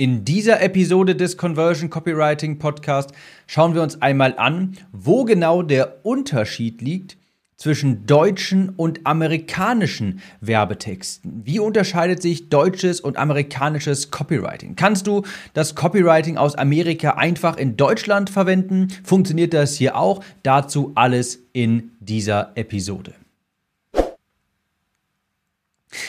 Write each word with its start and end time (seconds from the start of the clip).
In 0.00 0.24
dieser 0.24 0.62
Episode 0.62 1.14
des 1.14 1.36
Conversion 1.36 1.90
Copywriting 1.90 2.58
Podcast 2.58 3.10
schauen 3.46 3.74
wir 3.74 3.82
uns 3.82 4.00
einmal 4.00 4.32
an, 4.38 4.78
wo 4.92 5.26
genau 5.26 5.60
der 5.60 6.06
Unterschied 6.06 6.80
liegt 6.80 7.18
zwischen 7.58 8.06
deutschen 8.06 8.70
und 8.70 9.06
amerikanischen 9.06 10.22
Werbetexten. 10.40 11.42
Wie 11.44 11.58
unterscheidet 11.58 12.22
sich 12.22 12.48
deutsches 12.48 13.02
und 13.02 13.18
amerikanisches 13.18 14.10
Copywriting? 14.10 14.74
Kannst 14.74 15.06
du 15.06 15.20
das 15.52 15.74
Copywriting 15.74 16.38
aus 16.38 16.54
Amerika 16.54 17.16
einfach 17.16 17.58
in 17.58 17.76
Deutschland 17.76 18.30
verwenden? 18.30 18.88
Funktioniert 19.04 19.52
das 19.52 19.74
hier 19.74 19.96
auch? 19.96 20.24
Dazu 20.42 20.92
alles 20.94 21.40
in 21.52 21.90
dieser 22.00 22.52
Episode. 22.54 23.19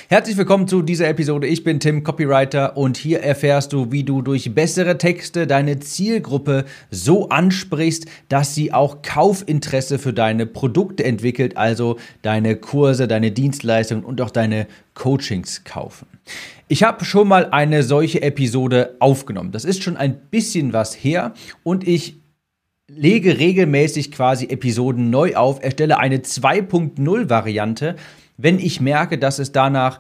Herzlich 0.10 0.38
willkommen 0.38 0.68
zu 0.68 0.84
dieser 0.84 1.08
Episode. 1.08 1.48
Ich 1.48 1.64
bin 1.64 1.80
Tim, 1.80 2.04
Copywriter, 2.04 2.78
und 2.78 2.98
hier 2.98 3.22
erfährst 3.22 3.74
du, 3.74 3.92
wie 3.92 4.04
du 4.04 4.22
durch 4.22 4.54
bessere 4.54 5.00
Texte 5.00 5.48
deine 5.48 5.80
Zielgruppe 5.80 6.66
so 6.92 7.30
ansprichst, 7.30 8.06
dass 8.30 8.54
sie 8.54 8.74
auch 8.74 9.02
Kaufinteresse 9.02 9.98
für 9.98 10.14
deine 10.14 10.46
Produkte 10.46 11.04
entwickelt, 11.04 11.58
also 11.58 11.98
deine 12.22 12.58
Kurse, 12.58 13.08
deine 13.08 13.32
Dienstleistungen 13.32 14.04
und 14.04 14.22
auch 14.22 14.30
deine 14.30 14.68
Coachings 14.94 15.64
kaufen. 15.64 16.06
Ich 16.68 16.84
habe 16.84 17.04
schon 17.04 17.28
mal 17.28 17.50
eine 17.50 17.82
solche 17.82 18.22
Episode 18.22 18.98
aufgenommen. 19.00 19.52
Das 19.52 19.66
ist 19.66 19.82
schon 19.82 19.98
ein 19.98 20.16
bisschen 20.30 20.74
was 20.74 20.94
her 20.94 21.34
und 21.64 21.88
ich 21.88 22.22
lege 22.88 23.40
regelmäßig 23.40 24.12
quasi 24.12 24.46
Episoden 24.46 25.10
neu 25.10 25.36
auf, 25.36 25.64
erstelle 25.64 25.98
eine 25.98 26.18
2.0 26.18 27.30
Variante 27.30 27.96
wenn 28.42 28.60
ich 28.60 28.82
merke, 28.82 29.18
dass 29.18 29.40
es 29.40 29.52
danach 29.52 30.00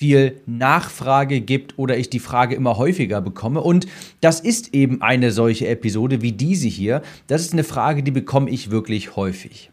viel 0.00 0.40
Nachfrage 0.46 1.42
gibt 1.42 1.78
oder 1.78 1.98
ich 1.98 2.08
die 2.08 2.20
Frage 2.20 2.54
immer 2.54 2.78
häufiger 2.78 3.20
bekomme. 3.20 3.60
Und 3.60 3.86
das 4.22 4.40
ist 4.40 4.72
eben 4.72 5.02
eine 5.02 5.30
solche 5.30 5.68
Episode 5.68 6.22
wie 6.22 6.32
diese 6.32 6.68
hier. 6.68 7.02
Das 7.26 7.42
ist 7.42 7.52
eine 7.52 7.64
Frage, 7.64 8.02
die 8.02 8.10
bekomme 8.10 8.48
ich 8.48 8.70
wirklich 8.70 9.14
häufig. 9.16 9.70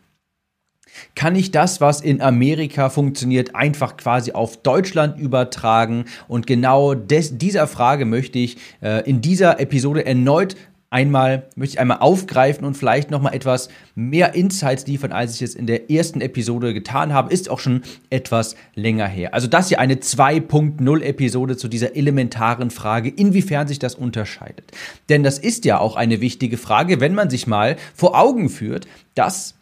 Kann 1.15 1.35
ich 1.35 1.51
das, 1.51 1.79
was 1.79 2.01
in 2.01 2.21
Amerika 2.21 2.89
funktioniert, 2.89 3.55
einfach 3.55 3.95
quasi 3.95 4.33
auf 4.33 4.57
Deutschland 4.57 5.17
übertragen? 5.17 6.05
Und 6.27 6.45
genau 6.45 6.93
des, 6.93 7.37
dieser 7.37 7.65
Frage 7.65 8.03
möchte 8.03 8.39
ich 8.39 8.57
äh, 8.81 9.07
in 9.09 9.21
dieser 9.21 9.61
Episode 9.61 10.05
erneut 10.05 10.57
einmal, 10.89 11.47
möchte 11.55 11.75
ich 11.75 11.79
einmal 11.79 11.99
aufgreifen 11.99 12.65
und 12.65 12.75
vielleicht 12.75 13.11
nochmal 13.11 13.33
etwas 13.33 13.69
mehr 13.95 14.35
Insights 14.35 14.87
liefern, 14.87 15.11
als 15.11 15.35
ich 15.35 15.41
es 15.41 15.55
in 15.55 15.67
der 15.67 15.91
ersten 15.91 16.21
Episode 16.21 16.73
getan 16.73 17.13
habe. 17.13 17.33
Ist 17.33 17.49
auch 17.49 17.59
schon 17.59 17.83
etwas 18.09 18.55
länger 18.75 19.07
her. 19.07 19.33
Also 19.33 19.47
das 19.47 19.67
hier 19.67 19.79
eine 19.79 19.95
2.0 19.95 21.01
Episode 21.01 21.57
zu 21.57 21.67
dieser 21.67 21.95
elementaren 21.95 22.71
Frage, 22.71 23.09
inwiefern 23.09 23.67
sich 23.67 23.79
das 23.79 23.95
unterscheidet. 23.95 24.71
Denn 25.09 25.23
das 25.23 25.39
ist 25.39 25.65
ja 25.65 25.79
auch 25.79 25.95
eine 25.95 26.21
wichtige 26.21 26.57
Frage, 26.57 27.01
wenn 27.01 27.13
man 27.13 27.29
sich 27.29 27.47
mal 27.47 27.75
vor 27.93 28.17
Augen 28.17 28.49
führt, 28.49 28.87
dass 29.13 29.56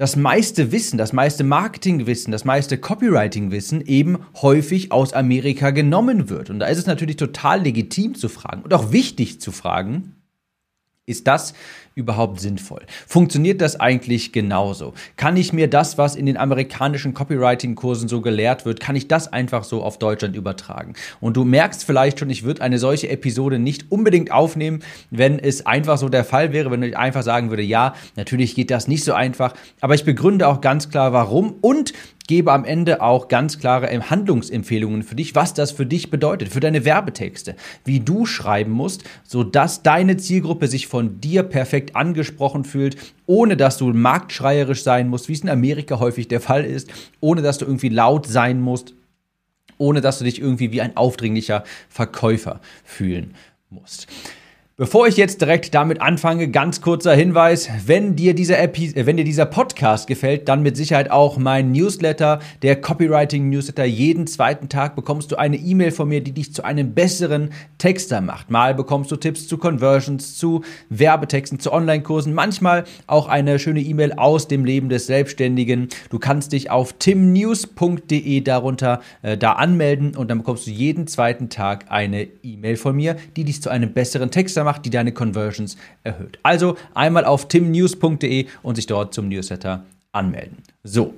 das 0.00 0.16
meiste 0.16 0.72
Wissen, 0.72 0.96
das 0.96 1.12
meiste 1.12 1.44
Marketingwissen, 1.44 2.32
das 2.32 2.46
meiste 2.46 2.78
Copywriting-Wissen 2.78 3.82
eben 3.82 4.24
häufig 4.40 4.92
aus 4.92 5.12
Amerika 5.12 5.72
genommen 5.72 6.30
wird. 6.30 6.48
Und 6.48 6.58
da 6.58 6.68
ist 6.68 6.78
es 6.78 6.86
natürlich 6.86 7.16
total 7.16 7.60
legitim 7.60 8.14
zu 8.14 8.30
fragen 8.30 8.62
und 8.62 8.72
auch 8.72 8.92
wichtig 8.92 9.42
zu 9.42 9.52
fragen, 9.52 10.14
ist 11.04 11.26
das 11.26 11.52
überhaupt 12.00 12.40
sinnvoll? 12.40 12.82
Funktioniert 13.06 13.60
das 13.60 13.78
eigentlich 13.78 14.32
genauso? 14.32 14.94
Kann 15.16 15.36
ich 15.36 15.52
mir 15.52 15.68
das, 15.68 15.98
was 15.98 16.16
in 16.16 16.26
den 16.26 16.36
amerikanischen 16.36 17.14
Copywriting-Kursen 17.14 18.08
so 18.08 18.20
gelehrt 18.20 18.64
wird, 18.64 18.80
kann 18.80 18.96
ich 18.96 19.06
das 19.06 19.32
einfach 19.32 19.64
so 19.64 19.82
auf 19.82 19.98
Deutschland 19.98 20.34
übertragen? 20.34 20.94
Und 21.20 21.36
du 21.36 21.44
merkst 21.44 21.84
vielleicht 21.84 22.18
schon, 22.18 22.30
ich 22.30 22.42
würde 22.42 22.62
eine 22.62 22.78
solche 22.78 23.08
Episode 23.10 23.58
nicht 23.58 23.92
unbedingt 23.92 24.32
aufnehmen, 24.32 24.80
wenn 25.10 25.38
es 25.38 25.66
einfach 25.66 25.98
so 25.98 26.08
der 26.08 26.24
Fall 26.24 26.52
wäre, 26.52 26.70
wenn 26.70 26.82
ich 26.82 26.96
einfach 26.96 27.22
sagen 27.22 27.50
würde, 27.50 27.62
ja, 27.62 27.94
natürlich 28.16 28.54
geht 28.54 28.70
das 28.70 28.88
nicht 28.88 29.04
so 29.04 29.12
einfach, 29.12 29.54
aber 29.80 29.94
ich 29.94 30.04
begründe 30.04 30.48
auch 30.48 30.60
ganz 30.60 30.88
klar, 30.88 31.12
warum 31.12 31.54
und 31.60 31.92
gebe 32.30 32.52
am 32.52 32.64
Ende 32.64 33.02
auch 33.02 33.26
ganz 33.26 33.58
klare 33.58 33.88
Handlungsempfehlungen 34.08 35.02
für 35.02 35.16
dich, 35.16 35.34
was 35.34 35.52
das 35.52 35.72
für 35.72 35.84
dich 35.84 36.10
bedeutet, 36.10 36.50
für 36.50 36.60
deine 36.60 36.84
Werbetexte, 36.84 37.56
wie 37.84 37.98
du 37.98 38.24
schreiben 38.24 38.70
musst, 38.70 39.02
sodass 39.24 39.82
deine 39.82 40.16
Zielgruppe 40.16 40.68
sich 40.68 40.86
von 40.86 41.20
dir 41.20 41.42
perfekt 41.42 41.89
angesprochen 41.94 42.64
fühlt, 42.64 42.96
ohne 43.26 43.56
dass 43.56 43.78
du 43.78 43.92
marktschreierisch 43.92 44.82
sein 44.82 45.08
musst, 45.08 45.28
wie 45.28 45.32
es 45.32 45.42
in 45.42 45.48
Amerika 45.48 45.98
häufig 45.98 46.28
der 46.28 46.40
Fall 46.40 46.64
ist, 46.64 46.90
ohne 47.20 47.42
dass 47.42 47.58
du 47.58 47.64
irgendwie 47.64 47.88
laut 47.88 48.26
sein 48.26 48.60
musst, 48.60 48.94
ohne 49.78 50.00
dass 50.00 50.18
du 50.18 50.24
dich 50.24 50.40
irgendwie 50.40 50.72
wie 50.72 50.80
ein 50.80 50.96
aufdringlicher 50.96 51.64
Verkäufer 51.88 52.60
fühlen 52.84 53.34
musst. 53.70 54.06
Bevor 54.80 55.06
ich 55.06 55.18
jetzt 55.18 55.42
direkt 55.42 55.74
damit 55.74 56.00
anfange, 56.00 56.48
ganz 56.48 56.80
kurzer 56.80 57.12
Hinweis, 57.14 57.68
wenn 57.84 58.16
dir 58.16 58.32
dieser 58.32 58.58
Epi 58.58 58.86
äh, 58.94 59.04
wenn 59.04 59.18
dir 59.18 59.24
dieser 59.24 59.44
Podcast 59.44 60.06
gefällt, 60.06 60.48
dann 60.48 60.62
mit 60.62 60.74
Sicherheit 60.74 61.10
auch 61.10 61.36
mein 61.36 61.70
Newsletter, 61.70 62.38
der 62.62 62.80
Copywriting 62.80 63.50
Newsletter. 63.50 63.84
Jeden 63.84 64.26
zweiten 64.26 64.70
Tag 64.70 64.96
bekommst 64.96 65.32
du 65.32 65.36
eine 65.36 65.58
E-Mail 65.58 65.90
von 65.90 66.08
mir, 66.08 66.22
die 66.22 66.32
dich 66.32 66.54
zu 66.54 66.64
einem 66.64 66.94
besseren 66.94 67.50
Texter 67.76 68.22
macht. 68.22 68.50
Mal 68.50 68.74
bekommst 68.74 69.12
du 69.12 69.16
Tipps 69.16 69.46
zu 69.46 69.58
Conversions, 69.58 70.38
zu 70.38 70.62
Werbetexten, 70.88 71.60
zu 71.60 71.74
Online-Kursen, 71.74 72.32
manchmal 72.32 72.84
auch 73.06 73.28
eine 73.28 73.58
schöne 73.58 73.82
E-Mail 73.82 74.14
aus 74.14 74.48
dem 74.48 74.64
Leben 74.64 74.88
des 74.88 75.06
Selbstständigen. 75.06 75.88
Du 76.08 76.18
kannst 76.18 76.52
dich 76.52 76.70
auf 76.70 76.94
timnews.de 76.94 78.40
darunter 78.40 79.02
äh, 79.20 79.36
da 79.36 79.52
anmelden 79.52 80.16
und 80.16 80.30
dann 80.30 80.38
bekommst 80.38 80.66
du 80.66 80.70
jeden 80.70 81.06
zweiten 81.06 81.50
Tag 81.50 81.84
eine 81.90 82.26
E-Mail 82.42 82.76
von 82.76 82.96
mir, 82.96 83.16
die 83.36 83.44
dich 83.44 83.60
zu 83.60 83.68
einem 83.68 83.92
besseren 83.92 84.30
Texter 84.30 84.64
macht 84.64 84.69
macht, 84.70 84.84
die 84.84 84.90
deine 84.90 85.12
Conversions 85.12 85.76
erhöht. 86.04 86.38
Also 86.44 86.76
einmal 86.94 87.24
auf 87.24 87.48
timnews.de 87.48 88.46
und 88.62 88.76
sich 88.76 88.86
dort 88.86 89.12
zum 89.12 89.28
Newsletter 89.28 89.84
anmelden. 90.12 90.58
So. 90.84 91.14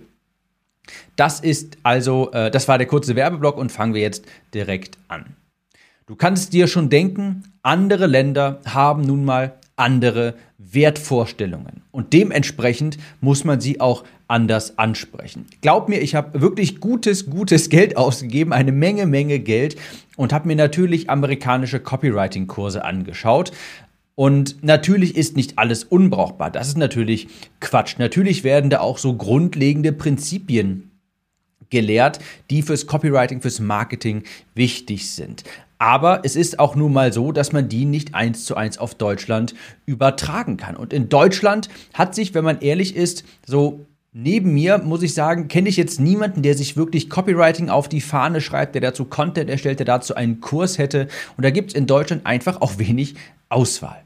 Das 1.17 1.41
ist 1.41 1.77
also, 1.83 2.33
äh, 2.33 2.51
das 2.51 2.67
war 2.67 2.79
der 2.79 2.87
kurze 2.87 3.15
Werbeblock 3.15 3.59
und 3.59 3.71
fangen 3.71 3.95
wir 3.95 4.01
jetzt 4.01 4.25
direkt 4.55 4.97
an. 5.09 5.37
Du 6.07 6.17
kannst 6.17 6.53
dir 6.53 6.67
schon 6.67 6.89
denken, 6.89 7.45
andere 7.63 8.07
Länder 8.07 8.61
haben 8.65 9.03
nun 9.03 9.25
mal 9.25 9.55
andere 9.77 10.35
Wertvorstellungen. 10.59 11.83
Und 11.91 12.13
dementsprechend 12.13 12.99
muss 13.21 13.45
man 13.45 13.61
sie 13.61 13.81
auch 13.81 14.05
anders 14.33 14.79
ansprechen. 14.79 15.47
Glaub 15.61 15.89
mir, 15.89 16.01
ich 16.01 16.15
habe 16.15 16.41
wirklich 16.41 16.81
gutes, 16.81 17.31
gutes 17.31 17.69
Geld 17.69 17.97
ausgegeben, 17.99 18.53
eine 18.53 18.73
Menge, 18.73 19.07
Menge 19.07 19.39
Geld 19.39 19.77
und 20.17 20.33
habe 20.33 20.49
mir 20.49 20.57
natürlich 20.57 21.11
amerikanische 21.11 21.79
Copywriting-Kurse 21.79 22.85
angeschaut. 22.85 23.53
Und 24.15 24.63
natürlich 24.63 25.17
ist 25.17 25.37
nicht 25.37 25.59
alles 25.59 25.85
unbrauchbar. 25.85 26.51
Das 26.51 26.69
ist 26.69 26.77
natürlich 26.77 27.29
Quatsch. 27.61 27.99
Natürlich 27.99 28.45
werden 28.45 28.71
da 28.71 28.81
auch 28.81 28.99
so 28.99 29.15
grundlegende 29.15 29.93
Prinzipien 29.93 30.91
gelehrt, 31.71 32.19
die 32.51 32.63
fürs 32.63 32.87
Copywriting, 32.87 33.41
fürs 33.41 33.61
Marketing 33.61 34.25
wichtig 34.55 35.11
sind. 35.11 35.45
Aber 35.79 36.21
es 36.25 36.37
ist 36.37 36.59
auch 36.59 36.77
nun 36.77 36.93
mal 36.93 37.13
so, 37.13 37.33
dass 37.33 37.53
man 37.53 37.69
die 37.69 37.85
nicht 37.87 38.15
eins 38.15 38.45
zu 38.45 38.55
eins 38.55 38.79
auf 38.79 38.95
Deutschland 38.95 39.55
übertragen 39.85 40.57
kann. 40.57 40.77
Und 40.77 40.93
in 40.93 41.09
Deutschland 41.09 41.69
hat 41.93 42.15
sich, 42.15 42.35
wenn 42.35 42.45
man 42.45 42.61
ehrlich 42.61 42.95
ist, 42.95 43.25
so 43.47 43.87
Neben 44.15 44.53
mir, 44.53 44.77
muss 44.77 45.03
ich 45.03 45.15
sagen, 45.15 45.49
kenne 45.49 45.71
ich 45.71 45.79
jetzt 45.79 45.99
niemanden, 45.99 46.43
der 46.43 46.55
sich 46.55 46.77
wirklich 46.77 47.09
Copywriting 47.09 47.71
auf 47.71 47.89
die 47.89 48.03
Fahne 48.03 48.43
schreibt, 48.43 48.75
der 48.75 48.83
dazu 48.83 49.07
Content 49.07 49.49
erstellt, 49.49 49.79
der 49.79 49.87
dazu 49.87 50.15
einen 50.15 50.43
Kurs 50.43 50.77
hätte. 50.77 51.09
Und 51.39 51.45
da 51.45 51.51
gibt 51.51 51.71
es 51.71 51.75
in 51.75 51.87
Deutschland 51.87 52.27
einfach 52.27 52.61
auch 52.61 52.77
wenig 52.77 53.15
Auswahl. 53.49 54.03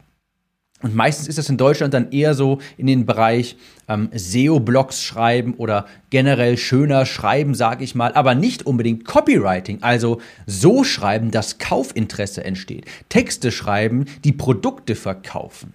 Und 0.81 0.95
meistens 0.95 1.27
ist 1.27 1.39
das 1.39 1.49
in 1.49 1.56
Deutschland 1.56 1.93
dann 1.93 2.12
eher 2.12 2.34
so 2.34 2.61
in 2.77 2.87
den 2.87 3.05
Bereich 3.05 3.56
ähm, 3.89 4.09
SEO-Blogs 4.15 5.03
schreiben 5.03 5.55
oder 5.55 5.87
generell 6.11 6.56
schöner 6.56 7.05
schreiben, 7.05 7.56
sage 7.56 7.83
ich 7.83 7.97
mal, 7.97 8.12
aber 8.12 8.37
nicht 8.37 8.65
unbedingt 8.65 9.06
Copywriting, 9.06 9.83
also 9.83 10.21
so 10.47 10.84
schreiben, 10.84 11.33
dass 11.33 11.59
Kaufinteresse 11.59 12.45
entsteht. 12.45 12.84
Texte 13.09 13.51
schreiben, 13.51 14.04
die 14.22 14.33
Produkte 14.33 14.95
verkaufen. 14.95 15.72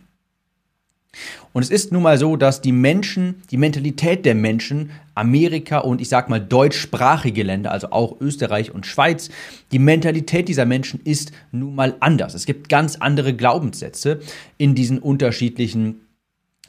Und 1.53 1.63
es 1.63 1.69
ist 1.69 1.91
nun 1.91 2.03
mal 2.03 2.17
so, 2.17 2.37
dass 2.37 2.61
die 2.61 2.71
Menschen, 2.71 3.41
die 3.51 3.57
Mentalität 3.57 4.25
der 4.25 4.35
Menschen, 4.35 4.91
Amerika 5.15 5.79
und 5.79 5.99
ich 5.99 6.07
sag 6.07 6.29
mal 6.29 6.39
deutschsprachige 6.39 7.43
Länder, 7.43 7.71
also 7.71 7.91
auch 7.91 8.21
Österreich 8.21 8.73
und 8.73 8.85
Schweiz, 8.85 9.29
die 9.71 9.79
Mentalität 9.79 10.47
dieser 10.47 10.65
Menschen 10.65 11.01
ist 11.03 11.31
nun 11.51 11.75
mal 11.75 11.95
anders. 11.99 12.33
Es 12.33 12.45
gibt 12.45 12.69
ganz 12.69 12.95
andere 12.95 13.33
Glaubenssätze 13.33 14.21
in 14.57 14.75
diesen 14.75 14.99
unterschiedlichen 14.99 16.01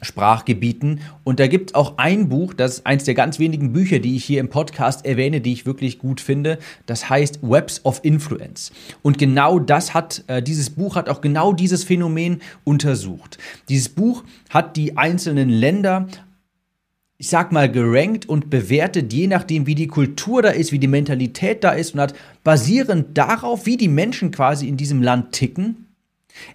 Sprachgebieten. 0.03 1.01
Und 1.23 1.39
da 1.39 1.47
gibt 1.47 1.71
es 1.71 1.75
auch 1.75 1.97
ein 1.97 2.29
Buch, 2.29 2.53
das 2.53 2.75
ist 2.75 2.85
eins 2.85 3.03
der 3.03 3.13
ganz 3.13 3.39
wenigen 3.39 3.73
Bücher, 3.73 3.99
die 3.99 4.15
ich 4.15 4.25
hier 4.25 4.39
im 4.39 4.49
Podcast 4.49 5.05
erwähne, 5.05 5.41
die 5.41 5.53
ich 5.53 5.65
wirklich 5.65 5.99
gut 5.99 6.21
finde. 6.21 6.59
Das 6.85 7.09
heißt 7.09 7.39
Webs 7.41 7.83
of 7.83 7.99
Influence. 8.03 8.71
Und 9.01 9.17
genau 9.17 9.59
das 9.59 9.93
hat, 9.93 10.23
äh, 10.27 10.41
dieses 10.41 10.69
Buch 10.69 10.95
hat 10.95 11.09
auch 11.09 11.21
genau 11.21 11.53
dieses 11.53 11.83
Phänomen 11.83 12.41
untersucht. 12.63 13.37
Dieses 13.69 13.89
Buch 13.89 14.23
hat 14.49 14.75
die 14.75 14.97
einzelnen 14.97 15.49
Länder 15.49 16.07
ich 17.23 17.29
sag 17.29 17.53
mal, 17.53 17.71
gerankt 17.71 18.27
und 18.27 18.49
bewertet, 18.49 19.13
je 19.13 19.27
nachdem, 19.27 19.65
wie 19.65 19.75
die 19.75 19.87
Kultur 19.87 20.41
da 20.41 20.49
ist, 20.49 20.73
wie 20.73 20.79
die 20.79 20.89
Mentalität 20.89 21.63
da 21.63 21.71
ist 21.71 21.93
und 21.93 22.01
hat 22.01 22.13
basierend 22.43 23.17
darauf, 23.17 23.65
wie 23.65 23.77
die 23.77 23.87
Menschen 23.87 24.31
quasi 24.31 24.67
in 24.67 24.75
diesem 24.75 25.01
Land 25.01 25.31
ticken, 25.31 25.82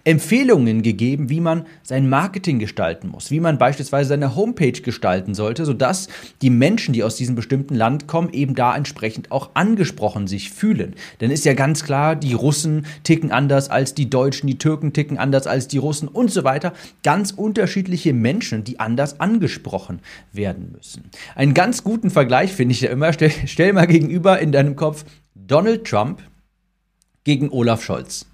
Empfehlungen 0.03 0.81
gegeben, 0.81 1.29
wie 1.29 1.39
man 1.39 1.65
sein 1.83 2.09
Marketing 2.09 2.59
gestalten 2.59 3.09
muss, 3.09 3.31
wie 3.31 3.39
man 3.39 3.57
beispielsweise 3.57 4.09
seine 4.09 4.35
Homepage 4.35 4.71
gestalten 4.71 5.33
sollte, 5.33 5.65
sodass 5.65 6.07
die 6.41 6.49
Menschen, 6.49 6.93
die 6.93 7.03
aus 7.03 7.15
diesem 7.15 7.35
bestimmten 7.35 7.75
Land 7.75 8.07
kommen, 8.07 8.31
eben 8.33 8.55
da 8.55 8.75
entsprechend 8.75 9.31
auch 9.31 9.51
angesprochen 9.53 10.27
sich 10.27 10.51
fühlen. 10.51 10.95
Denn 11.21 11.31
ist 11.31 11.45
ja 11.45 11.53
ganz 11.53 11.83
klar, 11.83 12.15
die 12.15 12.33
Russen 12.33 12.85
ticken 13.03 13.31
anders 13.31 13.69
als 13.69 13.93
die 13.93 14.09
Deutschen, 14.09 14.47
die 14.47 14.57
Türken 14.57 14.93
ticken 14.93 15.17
anders 15.17 15.47
als 15.47 15.67
die 15.67 15.77
Russen 15.77 16.07
und 16.07 16.31
so 16.31 16.43
weiter. 16.43 16.73
Ganz 17.03 17.31
unterschiedliche 17.31 18.13
Menschen, 18.13 18.63
die 18.63 18.79
anders 18.79 19.19
angesprochen 19.19 19.99
werden 20.31 20.73
müssen. 20.75 21.09
Einen 21.35 21.53
ganz 21.53 21.83
guten 21.83 22.09
Vergleich 22.09 22.51
finde 22.53 22.73
ich 22.73 22.81
ja 22.81 22.89
immer. 22.89 23.13
Stell, 23.13 23.31
stell 23.45 23.73
mal 23.73 23.87
gegenüber 23.87 24.39
in 24.39 24.51
deinem 24.51 24.75
Kopf 24.75 25.05
Donald 25.35 25.85
Trump 25.85 26.21
gegen 27.23 27.49
Olaf 27.49 27.83
Scholz. 27.83 28.25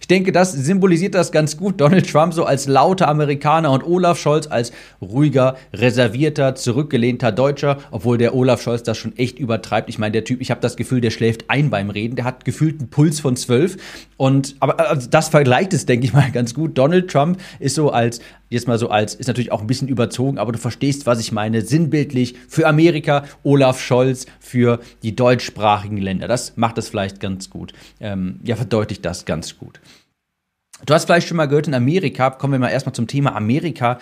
Ich 0.00 0.08
denke, 0.08 0.32
das 0.32 0.52
symbolisiert 0.52 1.14
das 1.14 1.32
ganz 1.32 1.56
gut. 1.56 1.80
Donald 1.80 2.10
Trump 2.10 2.34
so 2.34 2.44
als 2.44 2.66
lauter 2.66 3.08
Amerikaner 3.08 3.70
und 3.70 3.84
Olaf 3.84 4.18
Scholz 4.18 4.46
als 4.46 4.72
ruhiger, 5.00 5.56
reservierter, 5.72 6.54
zurückgelehnter 6.54 7.32
Deutscher, 7.32 7.78
obwohl 7.90 8.18
der 8.18 8.34
Olaf 8.34 8.62
Scholz 8.62 8.82
das 8.82 8.98
schon 8.98 9.16
echt 9.16 9.38
übertreibt. 9.38 9.88
Ich 9.88 9.98
meine, 9.98 10.12
der 10.12 10.24
Typ, 10.24 10.40
ich 10.40 10.50
habe 10.50 10.60
das 10.60 10.76
Gefühl, 10.76 11.00
der 11.00 11.10
schläft 11.10 11.48
ein 11.48 11.70
beim 11.70 11.90
Reden. 11.90 12.16
Der 12.16 12.24
hat 12.24 12.44
gefühlt 12.44 12.80
einen 12.80 12.90
Puls 12.90 13.20
von 13.20 13.36
zwölf. 13.36 13.76
Und 14.16 14.56
aber 14.60 14.78
also 14.80 15.08
das 15.08 15.28
vergleicht 15.28 15.72
es, 15.72 15.86
denke 15.86 16.06
ich 16.06 16.12
mal, 16.12 16.30
ganz 16.32 16.54
gut. 16.54 16.76
Donald 16.76 17.10
Trump 17.10 17.38
ist 17.58 17.74
so 17.74 17.90
als 17.90 18.20
jetzt 18.48 18.68
mal 18.68 18.78
so 18.78 18.88
als, 18.88 19.14
ist 19.14 19.26
natürlich 19.26 19.52
auch 19.52 19.60
ein 19.60 19.66
bisschen 19.66 19.88
überzogen, 19.88 20.38
aber 20.38 20.52
du 20.52 20.58
verstehst, 20.58 21.06
was 21.06 21.20
ich 21.20 21.32
meine, 21.32 21.62
sinnbildlich 21.62 22.36
für 22.48 22.66
Amerika, 22.66 23.24
Olaf 23.42 23.80
Scholz 23.80 24.26
für 24.38 24.80
die 25.02 25.16
deutschsprachigen 25.16 25.98
Länder. 25.98 26.28
Das 26.28 26.56
macht 26.56 26.78
das 26.78 26.88
vielleicht 26.88 27.20
ganz 27.20 27.50
gut. 27.50 27.72
Ähm, 28.00 28.40
ja, 28.44 28.56
verdeutlicht 28.56 29.04
das 29.04 29.24
ganz 29.24 29.58
gut. 29.58 29.65
Du 30.84 30.92
hast 30.92 31.06
vielleicht 31.06 31.28
schon 31.28 31.36
mal 31.36 31.46
gehört, 31.46 31.68
in 31.68 31.74
Amerika, 31.74 32.30
kommen 32.30 32.52
wir 32.52 32.58
mal 32.58 32.68
erstmal 32.68 32.94
zum 32.94 33.06
Thema 33.06 33.34
Amerika, 33.34 33.98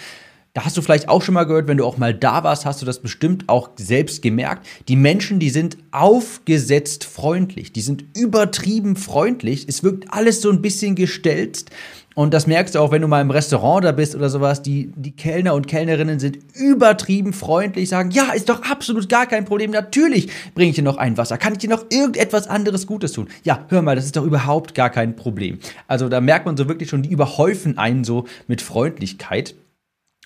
da 0.55 0.65
hast 0.65 0.77
du 0.77 0.83
vielleicht 0.83 1.09
auch 1.09 1.21
schon 1.21 1.35
mal 1.35 1.45
gehört, 1.45 1.67
wenn 1.67 1.79
du 1.79 1.85
auch 1.85 1.99
mal 1.99 2.15
da 2.15 2.45
warst, 2.45 2.65
hast 2.65 2.81
du 2.81 2.87
das 2.87 3.03
bestimmt 3.03 3.49
auch 3.49 3.71
selbst 3.77 4.23
gemerkt. 4.23 4.65
Die 4.87 4.95
Menschen, 4.95 5.41
die 5.41 5.51
sind 5.51 5.77
aufgesetzt 5.91 7.05
freundlich, 7.05 7.73
die 7.73 7.81
sind 7.81 8.05
übertrieben 8.17 8.95
freundlich. 8.95 9.67
Es 9.69 9.83
wirkt 9.83 10.13
alles 10.13 10.41
so 10.41 10.51
ein 10.51 10.63
bisschen 10.63 10.95
gestelzt. 10.95 11.71
Und 12.15 12.33
das 12.33 12.47
merkst 12.47 12.75
du 12.75 12.79
auch, 12.79 12.93
wenn 12.93 13.03
du 13.03 13.09
mal 13.09 13.21
im 13.21 13.31
Restaurant 13.31 13.85
da 13.85 13.93
bist 13.93 14.15
oder 14.15 14.29
sowas. 14.29 14.63
Die, 14.63 14.93
die 14.95 15.11
Kellner 15.11 15.55
und 15.55 15.67
Kellnerinnen 15.67 16.21
sind 16.21 16.39
übertrieben 16.55 17.33
freundlich, 17.33 17.89
sagen, 17.89 18.11
ja, 18.13 18.33
ist 18.33 18.49
doch 18.49 18.63
absolut 18.63 19.09
gar 19.09 19.27
kein 19.27 19.45
Problem. 19.45 19.73
Natürlich 19.73 20.29
bringe 20.55 20.71
ich 20.71 20.77
dir 20.77 20.83
noch 20.83 20.97
ein 20.97 21.17
Wasser. 21.17 21.39
Kann 21.39 21.53
ich 21.53 21.59
dir 21.59 21.71
noch 21.71 21.87
irgendetwas 21.91 22.47
anderes 22.47 22.87
Gutes 22.87 23.13
tun? 23.13 23.29
Ja, 23.43 23.67
hör 23.69 23.83
mal, 23.83 23.97
das 23.97 24.05
ist 24.05 24.17
doch 24.17 24.25
überhaupt 24.25 24.75
gar 24.75 24.91
kein 24.91 25.17
Problem. 25.17 25.59
Also 25.89 26.09
da 26.09 26.21
merkt 26.21 26.47
man 26.47 26.57
so 26.57 26.69
wirklich 26.69 26.89
schon, 26.89 27.03
die 27.03 27.11
überhäufen 27.11 27.79
einen 27.79 28.05
so 28.05 28.27
mit 28.47 28.63
Freundlichkeit. 28.63 29.57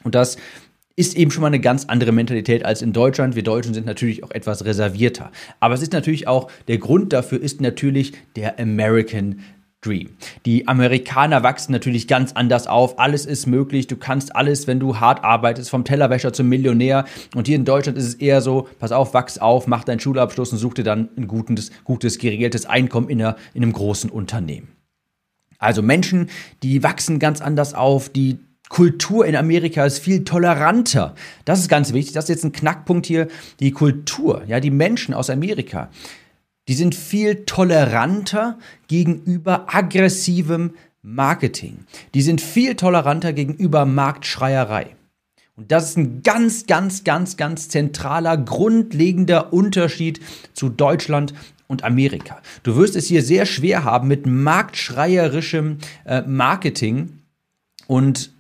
Und 0.05 0.15
das 0.15 0.37
ist 0.95 1.17
eben 1.17 1.31
schon 1.31 1.43
mal 1.43 1.47
eine 1.47 1.61
ganz 1.61 1.85
andere 1.85 2.11
Mentalität 2.11 2.65
als 2.65 2.83
in 2.83 2.93
Deutschland. 2.93 3.37
Wir 3.37 3.45
Deutschen 3.45 3.73
sind 3.73 3.87
natürlich 3.87 4.25
auch 4.25 4.33
etwas 4.33 4.65
reservierter. 4.65 5.31
Aber 5.61 5.75
es 5.75 5.81
ist 5.81 5.93
natürlich 5.93 6.27
auch, 6.27 6.51
der 6.67 6.79
Grund 6.79 7.13
dafür 7.13 7.41
ist 7.41 7.61
natürlich 7.61 8.13
der 8.35 8.59
American 8.59 9.39
Dream. 9.81 10.11
Die 10.45 10.67
Amerikaner 10.67 11.45
wachsen 11.45 11.71
natürlich 11.71 12.09
ganz 12.09 12.33
anders 12.33 12.67
auf. 12.67 12.99
Alles 12.99 13.27
ist 13.27 13.47
möglich. 13.47 13.87
Du 13.87 13.97
kannst 13.97 14.35
alles, 14.35 14.67
wenn 14.67 14.81
du 14.81 14.99
hart 14.99 15.23
arbeitest, 15.23 15.71
vom 15.71 15.85
Tellerwäscher 15.85 16.33
zum 16.33 16.49
Millionär. 16.49 17.05
Und 17.37 17.47
hier 17.47 17.55
in 17.55 17.65
Deutschland 17.65 17.97
ist 17.97 18.07
es 18.07 18.15
eher 18.15 18.41
so, 18.41 18.69
pass 18.81 18.91
auf, 18.91 19.15
wachs 19.15 19.39
auf, 19.39 19.69
mach 19.69 19.85
deinen 19.85 20.01
Schulabschluss 20.01 20.53
und 20.53 20.59
such 20.59 20.75
dir 20.75 20.83
dann 20.83 21.09
ein 21.17 21.29
gutes, 21.29 21.71
gutes 21.85 22.19
geregeltes 22.19 22.67
Einkommen 22.67 23.09
in, 23.09 23.23
einer, 23.23 23.37
in 23.55 23.63
einem 23.63 23.73
großen 23.73 24.11
Unternehmen. 24.11 24.69
Also 25.59 25.83
Menschen, 25.83 26.29
die 26.63 26.83
wachsen 26.83 27.21
ganz 27.21 27.41
anders 27.41 27.75
auf, 27.75 28.09
die 28.09 28.39
Kultur 28.69 29.27
in 29.27 29.35
Amerika 29.35 29.85
ist 29.87 29.99
viel 29.99 30.25
toleranter. 30.25 31.15
Das 31.45 31.61
ist 31.61 31.69
ganz 31.69 31.93
wichtig. 31.93 32.15
Das 32.15 32.25
ist 32.25 32.31
jetzt 32.31 32.45
ein 32.45 32.53
Knackpunkt 32.53 33.07
hier. 33.07 33.29
Die 33.61 33.71
Kultur, 33.71 34.43
ja, 34.47 34.61
die 34.61 34.71
Menschen 34.71 35.15
aus 35.15 35.31
Amerika, 35.31 35.89
die 36.69 36.75
sind 36.75 36.95
viel 36.95 37.47
toleranter 37.47 38.59
gegenüber 38.87 39.67
aggressivem 39.75 40.75
Marketing. 41.03 41.79
Die 42.15 42.23
sind 42.23 42.41
viel 42.41 42.75
toleranter 42.75 43.33
gegenüber 43.33 43.87
Marktschreierei. 43.87 44.95
Und 45.57 45.73
das 45.73 45.91
ist 45.91 45.97
ein 45.97 46.23
ganz, 46.23 46.67
ganz, 46.67 47.03
ganz, 47.03 47.37
ganz 47.37 47.69
zentraler, 47.69 48.37
grundlegender 48.37 49.53
Unterschied 49.53 50.21
zu 50.53 50.69
Deutschland 50.69 51.35
und 51.67 51.83
Amerika. 51.83 52.41
Du 52.63 52.77
wirst 52.77 52.95
es 52.95 53.07
hier 53.07 53.23
sehr 53.23 53.45
schwer 53.45 53.83
haben 53.85 54.07
mit 54.07 54.27
marktschreierischem 54.27 55.79
äh, 56.05 56.23
Marketing 56.23 57.19
und 57.89 58.33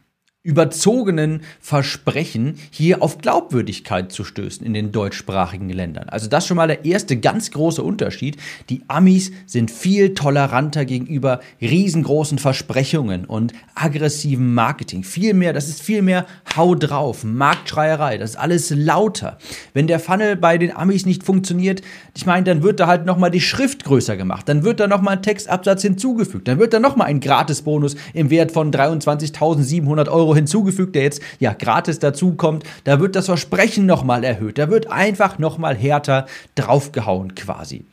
überzogenen 0.49 1.43
Versprechen 1.61 2.55
hier 2.71 3.03
auf 3.03 3.19
Glaubwürdigkeit 3.19 4.11
zu 4.11 4.25
stößen 4.25 4.65
in 4.65 4.73
den 4.73 4.93
deutschsprachigen 4.93 5.69
Ländern. 5.69 6.09
Also 6.09 6.27
das 6.27 6.47
schon 6.47 6.57
mal 6.57 6.69
der 6.69 6.87
erste 6.87 7.19
ganz 7.19 7.51
große 7.51 7.83
Unterschied. 7.83 8.39
Die 8.71 8.81
Amis 8.89 9.31
sind 9.45 9.71
viel 9.71 10.15
toleranter 10.15 10.87
gegenüber 10.87 11.41
riesengroßen 11.61 12.39
Versprechungen 12.39 13.27
und 13.27 13.53
aggressivem 13.75 14.55
Marketing. 14.55 15.05
Viel 15.05 15.35
mehr, 15.35 15.53
das 15.53 15.69
ist 15.69 15.83
viel 15.83 16.01
mehr 16.01 16.25
Hau 16.57 16.75
drauf, 16.75 17.25
Marktschreierei, 17.25 18.17
das 18.17 18.31
ist 18.31 18.37
alles 18.37 18.71
lauter. 18.71 19.37
Wenn 19.75 19.87
der 19.87 20.01
Funnel 20.01 20.35
bei 20.35 20.57
den 20.57 20.75
Amis 20.75 21.05
nicht 21.05 21.25
funktioniert, 21.25 21.83
ich 22.15 22.25
meine, 22.25 22.45
dann 22.45 22.63
wird 22.63 22.81
da 22.81 22.87
halt 22.87 23.05
nochmal 23.05 23.31
die 23.31 23.43
Schrift 23.43 23.85
größer 23.85 24.17
gemacht, 24.17 24.49
dann 24.49 24.65
wird 24.65 24.81
da 24.81 24.87
nochmal 24.87 25.17
ein 25.17 25.23
Textabsatz 25.23 25.83
hinzugefügt, 25.83 26.49
dann 26.49 26.59
wird 26.59 26.73
da 26.73 26.81
nochmal 26.81 27.09
ein 27.09 27.21
Gratisbonus 27.21 27.97
im 28.15 28.31
Wert 28.31 28.51
von 28.51 28.73
23.700 28.73 30.09
Euro 30.09 30.38
hinzugefügt, 30.39 30.95
der 30.95 31.03
jetzt 31.03 31.23
ja 31.39 31.53
gratis 31.53 31.99
dazukommt. 31.99 32.65
Da 32.85 33.01
wird 33.01 33.17
das 33.17 33.27
Versprechen 33.27 33.87
nochmal 33.87 34.25
erhöht. 34.25 34.59
Da 34.59 34.71
wird 34.71 34.91
einfach 34.91 35.39
nochmal 35.39 35.77
härter 35.77 36.27
draufgehauen 36.55 37.35
quasi. 37.35 37.85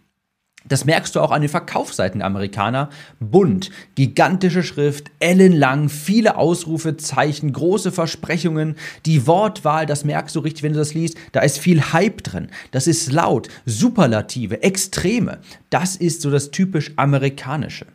Das 0.67 0.83
merkst 0.83 1.15
du 1.15 1.19
auch 1.19 1.29
an 1.29 1.41
den 1.41 1.49
Verkaufsseiten 1.49 2.23
Amerikaner. 2.23 2.89
Bunt, 3.19 3.69
gigantische 3.93 4.63
Schrift, 4.63 5.11
ellenlang, 5.19 5.89
viele 5.89 6.37
Ausrufezeichen, 6.37 7.53
große 7.53 7.91
Versprechungen. 7.91 8.75
Die 9.05 9.27
Wortwahl, 9.27 9.85
das 9.85 10.05
merkst 10.05 10.35
du 10.35 10.39
richtig, 10.39 10.63
wenn 10.63 10.73
du 10.73 10.79
das 10.79 10.95
liest. 10.95 11.17
Da 11.33 11.41
ist 11.41 11.59
viel 11.59 11.93
Hype 11.93 12.23
drin. 12.23 12.47
Das 12.71 12.87
ist 12.87 13.11
laut, 13.11 13.47
Superlative, 13.65 14.63
Extreme. 14.63 15.37
Das 15.69 15.95
ist 15.95 16.21
so 16.21 16.31
das 16.31 16.49
typisch 16.49 16.93
amerikanische. 16.95 17.85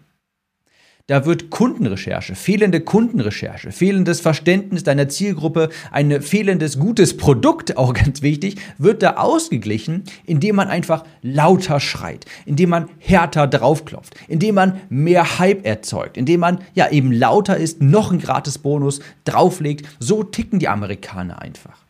Da 1.10 1.26
wird 1.26 1.50
Kundenrecherche, 1.50 2.36
fehlende 2.36 2.80
Kundenrecherche, 2.82 3.72
fehlendes 3.72 4.20
Verständnis 4.20 4.84
deiner 4.84 5.08
Zielgruppe, 5.08 5.70
ein 5.90 6.22
fehlendes 6.22 6.78
gutes 6.78 7.16
Produkt, 7.16 7.76
auch 7.76 7.94
ganz 7.94 8.22
wichtig, 8.22 8.60
wird 8.78 9.02
da 9.02 9.14
ausgeglichen, 9.16 10.04
indem 10.24 10.54
man 10.54 10.68
einfach 10.68 11.02
lauter 11.20 11.80
schreit, 11.80 12.26
indem 12.46 12.70
man 12.70 12.88
härter 13.00 13.48
draufklopft, 13.48 14.14
indem 14.28 14.54
man 14.54 14.80
mehr 14.88 15.40
Hype 15.40 15.66
erzeugt, 15.66 16.16
indem 16.16 16.38
man 16.38 16.60
ja 16.74 16.88
eben 16.92 17.10
lauter 17.10 17.56
ist, 17.56 17.82
noch 17.82 18.12
ein 18.12 18.20
Gratisbonus 18.20 19.00
drauflegt. 19.24 19.88
So 19.98 20.22
ticken 20.22 20.60
die 20.60 20.68
Amerikaner 20.68 21.42
einfach. 21.42 21.86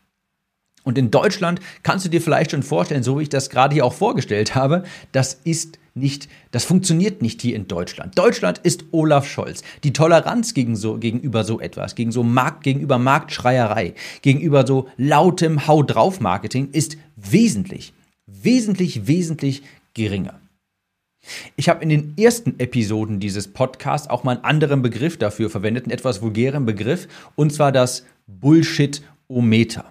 Und 0.83 0.97
in 0.97 1.11
Deutschland 1.11 1.59
kannst 1.83 2.05
du 2.05 2.09
dir 2.09 2.21
vielleicht 2.21 2.49
schon 2.49 2.63
vorstellen, 2.63 3.03
so 3.03 3.19
wie 3.19 3.23
ich 3.23 3.29
das 3.29 3.51
gerade 3.51 3.75
hier 3.75 3.85
auch 3.85 3.93
vorgestellt 3.93 4.55
habe, 4.55 4.81
das 5.11 5.35
ist 5.43 5.77
nicht, 5.93 6.29
das 6.51 6.63
funktioniert 6.63 7.21
nicht 7.21 7.41
hier 7.41 7.55
in 7.55 7.67
Deutschland. 7.67 8.17
Deutschland 8.17 8.59
ist 8.59 8.85
Olaf 8.91 9.27
Scholz. 9.27 9.63
Die 9.83 9.93
Toleranz 9.93 10.53
gegen 10.53 10.75
so, 10.75 10.97
gegenüber 10.97 11.43
so 11.43 11.59
etwas, 11.59 11.95
gegen 11.95 12.11
so 12.11 12.23
Markt, 12.23 12.63
gegenüber 12.63 12.97
Marktschreierei, 12.97 13.93
gegenüber 14.21 14.65
so 14.65 14.87
lautem 14.97 15.67
Hau 15.67 15.83
drauf 15.83 16.19
Marketing 16.19 16.69
ist 16.71 16.97
wesentlich, 17.15 17.93
wesentlich, 18.25 19.07
wesentlich 19.07 19.63
geringer. 19.93 20.39
Ich 21.55 21.69
habe 21.69 21.83
in 21.83 21.89
den 21.89 22.13
ersten 22.17 22.59
Episoden 22.59 23.19
dieses 23.19 23.47
Podcasts 23.47 24.09
auch 24.09 24.23
mal 24.23 24.37
einen 24.37 24.43
anderen 24.43 24.81
Begriff 24.81 25.17
dafür 25.17 25.49
verwendet, 25.49 25.85
einen 25.85 25.91
etwas 25.91 26.21
vulgären 26.21 26.65
Begriff, 26.65 27.07
und 27.35 27.53
zwar 27.53 27.71
das 27.71 28.05
Bullshit-O-Meter. 28.27 29.85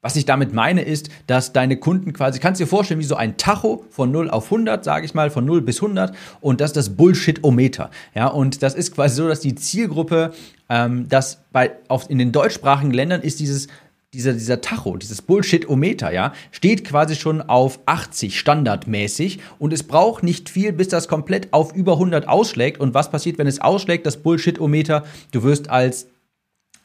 Was 0.00 0.14
ich 0.14 0.24
damit 0.24 0.52
meine, 0.52 0.82
ist, 0.82 1.10
dass 1.26 1.52
deine 1.52 1.76
Kunden 1.76 2.12
quasi, 2.12 2.38
kannst 2.38 2.60
du 2.60 2.64
dir 2.64 2.68
vorstellen, 2.68 3.00
wie 3.00 3.04
so 3.04 3.16
ein 3.16 3.36
Tacho 3.36 3.84
von 3.90 4.12
0 4.12 4.30
auf 4.30 4.44
100, 4.44 4.84
sage 4.84 5.04
ich 5.04 5.12
mal, 5.12 5.28
von 5.28 5.44
0 5.44 5.60
bis 5.60 5.82
100 5.82 6.14
und 6.40 6.60
das 6.60 6.70
ist 6.70 6.76
das 6.76 6.90
Bullshit-O-Meter. 6.90 7.90
Ja, 8.14 8.28
und 8.28 8.62
das 8.62 8.74
ist 8.76 8.94
quasi 8.94 9.16
so, 9.16 9.26
dass 9.26 9.40
die 9.40 9.56
Zielgruppe, 9.56 10.32
ähm, 10.68 11.08
das 11.08 11.42
bei, 11.50 11.72
auf, 11.88 12.08
in 12.10 12.18
den 12.18 12.30
deutschsprachigen 12.30 12.92
Ländern 12.92 13.22
ist 13.22 13.40
dieses 13.40 13.66
dieser, 14.14 14.32
dieser 14.32 14.62
Tacho, 14.62 14.96
dieses 14.96 15.20
Bullshit-O-Meter, 15.20 16.10
ja, 16.12 16.32
steht 16.50 16.84
quasi 16.84 17.14
schon 17.14 17.42
auf 17.42 17.78
80 17.84 18.38
standardmäßig 18.38 19.40
und 19.58 19.72
es 19.72 19.82
braucht 19.82 20.22
nicht 20.22 20.48
viel, 20.48 20.72
bis 20.72 20.88
das 20.88 21.08
komplett 21.08 21.52
auf 21.52 21.74
über 21.74 21.92
100 21.94 22.26
ausschlägt. 22.26 22.80
Und 22.80 22.94
was 22.94 23.10
passiert, 23.10 23.36
wenn 23.36 23.46
es 23.46 23.60
ausschlägt, 23.60 24.06
das 24.06 24.16
Bullshit-O-Meter? 24.16 25.04
Du 25.30 25.42
wirst 25.42 25.68
als 25.68 26.06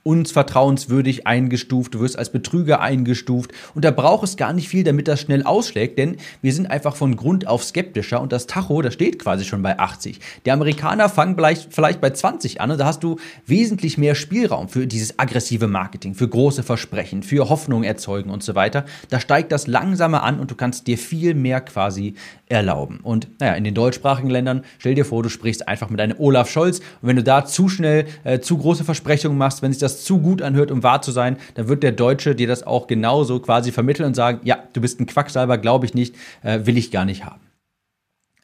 unvertrauenswürdig 0.03 1.25
eingestuft, 1.25 1.95
du 1.95 2.01
wirst 2.01 2.17
als 2.17 2.29
Betrüger 2.29 2.81
eingestuft 2.81 3.51
und 3.73 3.85
da 3.85 3.91
braucht 3.91 4.25
es 4.25 4.37
gar 4.37 4.51
nicht 4.51 4.67
viel, 4.67 4.83
damit 4.83 5.07
das 5.07 5.21
schnell 5.21 5.43
ausschlägt, 5.43 5.97
denn 5.97 6.17
wir 6.41 6.53
sind 6.53 6.67
einfach 6.67 6.95
von 6.95 7.15
Grund 7.15 7.47
auf 7.47 7.63
skeptischer 7.63 8.21
und 8.21 8.33
das 8.33 8.45
Tacho, 8.45 8.81
das 8.81 8.93
steht 8.93 9.19
quasi 9.19 9.45
schon 9.45 9.61
bei 9.61 9.79
80. 9.79 10.19
Die 10.45 10.51
Amerikaner 10.51 11.07
fangen 11.07 11.35
vielleicht, 11.35 11.73
vielleicht 11.73 12.01
bei 12.01 12.09
20 12.09 12.59
an 12.59 12.71
und 12.71 12.79
da 12.79 12.85
hast 12.85 13.03
du 13.03 13.17
wesentlich 13.45 13.97
mehr 13.97 14.15
Spielraum 14.15 14.67
für 14.67 14.87
dieses 14.87 15.19
aggressive 15.19 15.67
Marketing, 15.67 16.15
für 16.15 16.27
große 16.27 16.63
Versprechen, 16.63 17.23
für 17.23 17.49
Hoffnung 17.49 17.83
erzeugen 17.83 18.29
und 18.29 18.43
so 18.43 18.55
weiter. 18.55 18.85
Da 19.09 19.21
steigt 19.21 19.51
das 19.53 19.67
langsamer 19.67 20.23
an 20.23 20.39
und 20.39 20.51
du 20.51 20.55
kannst 20.55 20.87
dir 20.87 20.97
viel 20.97 21.33
mehr 21.33 21.61
quasi 21.61 22.15
erlauben. 22.49 22.99
Und 23.03 23.27
naja, 23.39 23.53
in 23.53 23.63
den 23.63 23.73
deutschsprachigen 23.73 24.29
Ländern, 24.29 24.63
stell 24.79 24.95
dir 24.95 25.05
vor, 25.05 25.23
du 25.23 25.29
sprichst 25.29 25.67
einfach 25.67 25.89
mit 25.89 26.01
einem 26.01 26.15
Olaf 26.19 26.49
Scholz 26.49 26.79
und 26.79 27.07
wenn 27.07 27.15
du 27.15 27.23
da 27.23 27.45
zu 27.45 27.69
schnell 27.69 28.05
äh, 28.25 28.39
zu 28.39 28.57
große 28.57 28.83
Versprechungen 28.83 29.37
machst, 29.37 29.61
wenn 29.61 29.71
sich 29.71 29.79
das 29.79 29.92
zu 30.01 30.19
gut 30.19 30.41
anhört, 30.41 30.71
um 30.71 30.81
wahr 30.81 31.03
zu 31.03 31.11
sein, 31.11 31.37
dann 31.53 31.67
wird 31.67 31.83
der 31.83 31.91
Deutsche 31.91 32.33
dir 32.33 32.47
das 32.47 32.63
auch 32.63 32.87
genauso 32.87 33.39
quasi 33.39 33.71
vermitteln 33.71 34.07
und 34.07 34.15
sagen, 34.15 34.39
ja, 34.43 34.63
du 34.73 34.81
bist 34.81 34.99
ein 34.99 35.05
Quacksalber, 35.05 35.59
glaube 35.59 35.85
ich 35.85 35.93
nicht, 35.93 36.15
äh, 36.41 36.61
will 36.63 36.77
ich 36.77 36.89
gar 36.89 37.05
nicht 37.05 37.25
haben. 37.25 37.41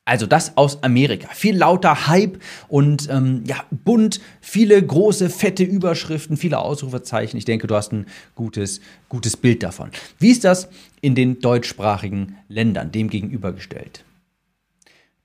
Also 0.10 0.26
das 0.26 0.58
aus 0.58 0.82
Amerika. 0.82 1.28
Viel 1.34 1.56
lauter 1.56 2.08
Hype 2.08 2.40
und 2.68 3.08
ähm, 3.12 3.44
ja, 3.46 3.58
bunt, 3.70 4.20
viele 4.42 4.82
große, 4.82 5.30
fette 5.30 5.64
Überschriften, 5.64 6.36
viele 6.36 6.58
Ausrufezeichen. 6.58 7.38
Ich 7.38 7.46
denke, 7.46 7.68
du 7.68 7.76
hast 7.76 7.92
ein 7.92 8.08
gutes, 8.34 8.82
gutes 9.08 9.38
Bild 9.38 9.62
davon. 9.62 9.92
Wie 10.18 10.32
ist 10.32 10.46
das 10.46 10.68
in 11.02 11.14
den 11.14 11.42
deutschsprachigen 11.42 12.38
Ländern 12.48 12.92
dem 12.92 13.12
gegenübergestellt? 13.12 14.04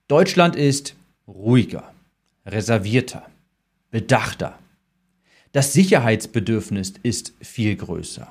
Deutschland 0.06 0.54
ist 0.54 0.94
ruhiger, 1.26 1.90
reservierter, 2.44 3.22
bedachter. 3.90 4.58
Das 5.54 5.72
Sicherheitsbedürfnis 5.72 6.94
ist 7.04 7.32
viel 7.40 7.76
größer. 7.76 8.26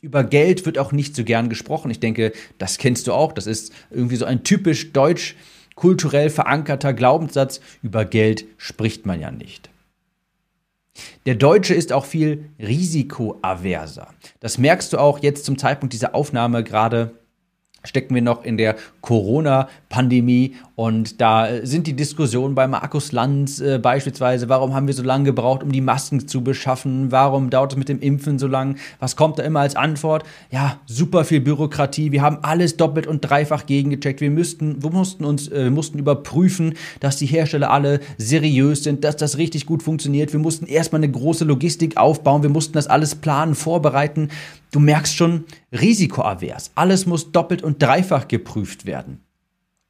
Über 0.00 0.24
Geld 0.24 0.66
wird 0.66 0.78
auch 0.78 0.90
nicht 0.90 1.14
so 1.14 1.22
gern 1.22 1.48
gesprochen. 1.48 1.92
Ich 1.92 2.00
denke, 2.00 2.32
das 2.58 2.76
kennst 2.76 3.06
du 3.06 3.12
auch. 3.12 3.32
Das 3.32 3.46
ist 3.46 3.72
irgendwie 3.92 4.16
so 4.16 4.24
ein 4.24 4.42
typisch 4.42 4.92
deutsch 4.92 5.36
kulturell 5.76 6.28
verankerter 6.28 6.92
Glaubenssatz. 6.92 7.60
Über 7.84 8.04
Geld 8.04 8.46
spricht 8.56 9.06
man 9.06 9.20
ja 9.20 9.30
nicht. 9.30 9.70
Der 11.24 11.36
Deutsche 11.36 11.74
ist 11.74 11.92
auch 11.92 12.04
viel 12.04 12.46
risikoaverser. 12.58 14.08
Das 14.40 14.58
merkst 14.58 14.92
du 14.92 14.98
auch 14.98 15.20
jetzt 15.20 15.44
zum 15.44 15.56
Zeitpunkt 15.56 15.92
dieser 15.92 16.16
Aufnahme 16.16 16.64
gerade 16.64 17.12
stecken 17.84 18.14
wir 18.14 18.22
noch 18.22 18.44
in 18.44 18.56
der 18.56 18.76
Corona-Pandemie 19.00 20.56
und 20.80 21.20
da 21.20 21.46
sind 21.62 21.86
die 21.86 21.92
Diskussionen 21.92 22.54
bei 22.54 22.66
Markus 22.66 23.12
Lanz 23.12 23.60
äh, 23.60 23.78
beispielsweise, 23.78 24.48
warum 24.48 24.72
haben 24.72 24.86
wir 24.86 24.94
so 24.94 25.02
lange 25.02 25.24
gebraucht, 25.24 25.62
um 25.62 25.72
die 25.72 25.82
Masken 25.82 26.26
zu 26.26 26.42
beschaffen, 26.42 27.12
warum 27.12 27.50
dauert 27.50 27.72
es 27.72 27.78
mit 27.78 27.90
dem 27.90 28.00
Impfen 28.00 28.38
so 28.38 28.46
lang, 28.46 28.76
was 28.98 29.14
kommt 29.14 29.38
da 29.38 29.42
immer 29.42 29.60
als 29.60 29.76
Antwort? 29.76 30.24
Ja, 30.50 30.80
super 30.86 31.26
viel 31.26 31.42
Bürokratie, 31.42 32.12
wir 32.12 32.22
haben 32.22 32.38
alles 32.40 32.78
doppelt 32.78 33.06
und 33.06 33.20
dreifach 33.20 33.66
gegengecheckt, 33.66 34.22
wir, 34.22 34.30
müssten, 34.30 34.82
wir 34.82 34.88
mussten 34.88 35.26
uns, 35.26 35.48
äh, 35.48 35.64
wir 35.64 35.70
mussten 35.70 35.98
überprüfen, 35.98 36.72
dass 37.00 37.18
die 37.18 37.26
Hersteller 37.26 37.70
alle 37.70 38.00
seriös 38.16 38.82
sind, 38.82 39.04
dass 39.04 39.18
das 39.18 39.36
richtig 39.36 39.66
gut 39.66 39.82
funktioniert, 39.82 40.32
wir 40.32 40.40
mussten 40.40 40.64
erstmal 40.64 41.00
eine 41.00 41.12
große 41.12 41.44
Logistik 41.44 41.98
aufbauen, 41.98 42.42
wir 42.42 42.48
mussten 42.48 42.72
das 42.72 42.86
alles 42.86 43.16
planen, 43.16 43.54
vorbereiten, 43.54 44.30
Du 44.72 44.78
merkst 44.78 45.16
schon, 45.16 45.46
risikoavers. 45.72 46.70
Alles 46.76 47.04
muss 47.04 47.32
doppelt 47.32 47.64
und 47.64 47.82
dreifach 47.82 48.28
geprüft 48.28 48.86
werden. 48.86 49.18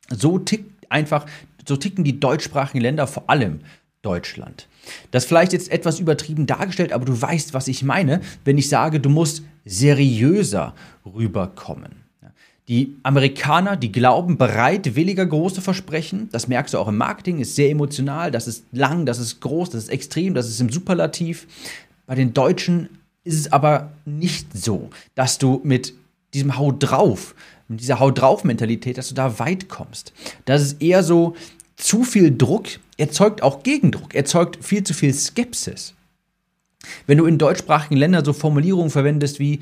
So 0.09 0.39
tickt 0.39 0.80
einfach, 0.91 1.27
so 1.67 1.77
ticken 1.77 2.05
die 2.05 2.21
deutschsprachigen 2.21 2.81
Länder, 2.81 3.07
vor 3.07 3.29
allem 3.29 3.61
Deutschland. 4.03 4.67
Das 5.11 5.25
vielleicht 5.25 5.53
jetzt 5.53 5.71
etwas 5.71 6.01
übertrieben 6.01 6.47
dargestellt, 6.47 6.93
aber 6.93 7.05
du 7.05 7.21
weißt, 7.21 7.55
was 7.55 7.69
ich 7.69 7.83
meine, 7.83 8.21
wenn 8.45 8.59
ich 8.59 8.69
sage, 8.69 9.01
du 9.01 9.11
musst 9.11 9.43
seriöser 9.65 10.75
rüberkommen. 11.05 12.01
Die 12.69 12.97
Amerikaner, 13.03 13.77
die 13.77 13.91
glauben 13.91 14.39
bereitwilliger 14.39 15.27
große 15.27 15.61
Versprechen. 15.61 16.29
Das 16.31 16.47
merkst 16.47 16.73
du 16.73 16.79
auch 16.79 16.87
im 16.87 16.97
Marketing, 16.97 17.41
ist 17.41 17.57
sehr 17.57 17.69
emotional, 17.69 18.31
das 18.31 18.47
ist 18.47 18.65
lang, 18.71 19.07
das 19.07 19.19
ist 19.19 19.41
groß, 19.41 19.71
das 19.71 19.85
ist 19.85 19.89
extrem, 19.89 20.35
das 20.35 20.49
ist 20.49 20.61
im 20.61 20.71
Superlativ. 20.71 21.49
Bei 22.07 22.15
den 22.15 22.33
Deutschen 22.33 22.89
ist 23.25 23.35
es 23.35 23.53
aber 23.53 23.91
nicht 24.05 24.57
so, 24.57 24.91
dass 25.17 25.39
du 25.39 25.61
mit 25.65 25.95
diesem 26.33 26.57
Hau 26.57 26.71
drauf, 26.71 27.35
mit 27.71 27.81
dieser 27.81 28.01
Hau 28.01 28.11
drauf 28.11 28.45
Mentalität, 28.45 28.99
dass 28.99 29.09
du 29.09 29.15
da 29.15 29.39
weit 29.39 29.69
kommst. 29.69 30.13
Das 30.45 30.61
ist 30.61 30.83
eher 30.83 31.03
so, 31.03 31.35
zu 31.77 32.05
viel 32.05 32.37
Druck 32.37 32.67
erzeugt 32.99 33.43
auch 33.43 33.63
Gegendruck, 33.63 34.15
erzeugt 34.15 34.63
viel 34.63 34.85
zu 34.85 34.93
viel 34.93 35.15
Skepsis. 35.15 35.95
Wenn 37.07 37.19
du 37.19 37.27
in 37.27 37.39
deutschsprachigen 37.39 37.97
Ländern 37.97 38.25
so 38.25 38.33
Formulierungen 38.33 38.91
verwendest 38.91 39.39
wie 39.39 39.61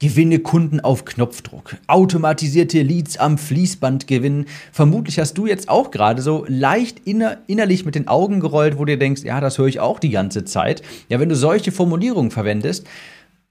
Gewinne 0.00 0.40
Kunden 0.40 0.80
auf 0.80 1.04
Knopfdruck. 1.04 1.76
Automatisierte 1.86 2.82
Leads 2.82 3.16
am 3.16 3.38
Fließband 3.38 4.08
gewinnen. 4.08 4.46
Vermutlich 4.72 5.20
hast 5.20 5.38
du 5.38 5.46
jetzt 5.46 5.68
auch 5.68 5.92
gerade 5.92 6.20
so 6.20 6.44
leicht 6.48 7.06
inner, 7.06 7.38
innerlich 7.46 7.84
mit 7.86 7.94
den 7.94 8.08
Augen 8.08 8.40
gerollt, 8.40 8.76
wo 8.76 8.84
du 8.84 8.98
denkst, 8.98 9.22
ja, 9.22 9.40
das 9.40 9.56
höre 9.56 9.68
ich 9.68 9.78
auch 9.78 10.00
die 10.00 10.10
ganze 10.10 10.44
Zeit. 10.44 10.82
Ja, 11.08 11.20
wenn 11.20 11.28
du 11.28 11.36
solche 11.36 11.70
Formulierungen 11.70 12.32
verwendest, 12.32 12.86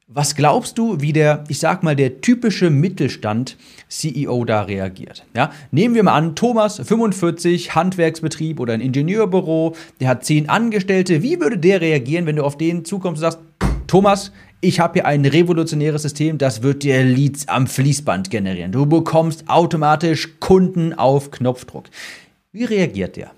was 0.07 0.36
glaubst 0.36 0.77
du, 0.77 1.00
wie 1.00 1.13
der, 1.13 1.43
ich 1.48 1.60
sag 1.60 1.81
mal, 1.81 1.95
der 1.95 2.22
typische 2.22 2.69
Mittelstand-CEO 2.69 4.45
da 4.45 4.63
reagiert? 4.63 5.25
Ja, 5.36 5.51
nehmen 5.72 5.95
wir 5.95 6.03
mal 6.03 6.13
an, 6.13 6.36
Thomas, 6.36 6.81
45, 6.83 7.74
Handwerksbetrieb 7.74 8.60
oder 8.60 8.74
ein 8.74 8.81
Ingenieurbüro, 8.81 9.75
der 10.00 10.10
hat 10.10 10.25
zehn 10.25 10.50
Angestellte. 10.50 11.24
Wie 11.24 11.39
würde 11.39 11.57
der 11.57 11.81
reagieren, 11.81 12.25
wenn 12.25 12.36
du 12.36 12.43
auf 12.43 12.57
den 12.57 12.86
zukommst 12.86 13.24
und 13.24 13.31
sagst, 13.31 13.39
Thomas, 13.88 14.31
ich 14.60 14.79
habe 14.79 14.93
hier 14.93 15.05
ein 15.05 15.25
revolutionäres 15.25 16.01
System, 16.01 16.38
das 16.38 16.63
wird 16.63 16.83
dir 16.83 17.03
Leads 17.03 17.48
am 17.48 17.67
Fließband 17.67 18.29
generieren. 18.29 18.72
Du 18.72 18.86
bekommst 18.86 19.50
automatisch 19.50 20.39
Kunden 20.39 20.93
auf 20.93 21.31
Knopfdruck. 21.31 21.86
Wie 22.51 22.63
reagiert 22.63 23.15
der? 23.15 23.31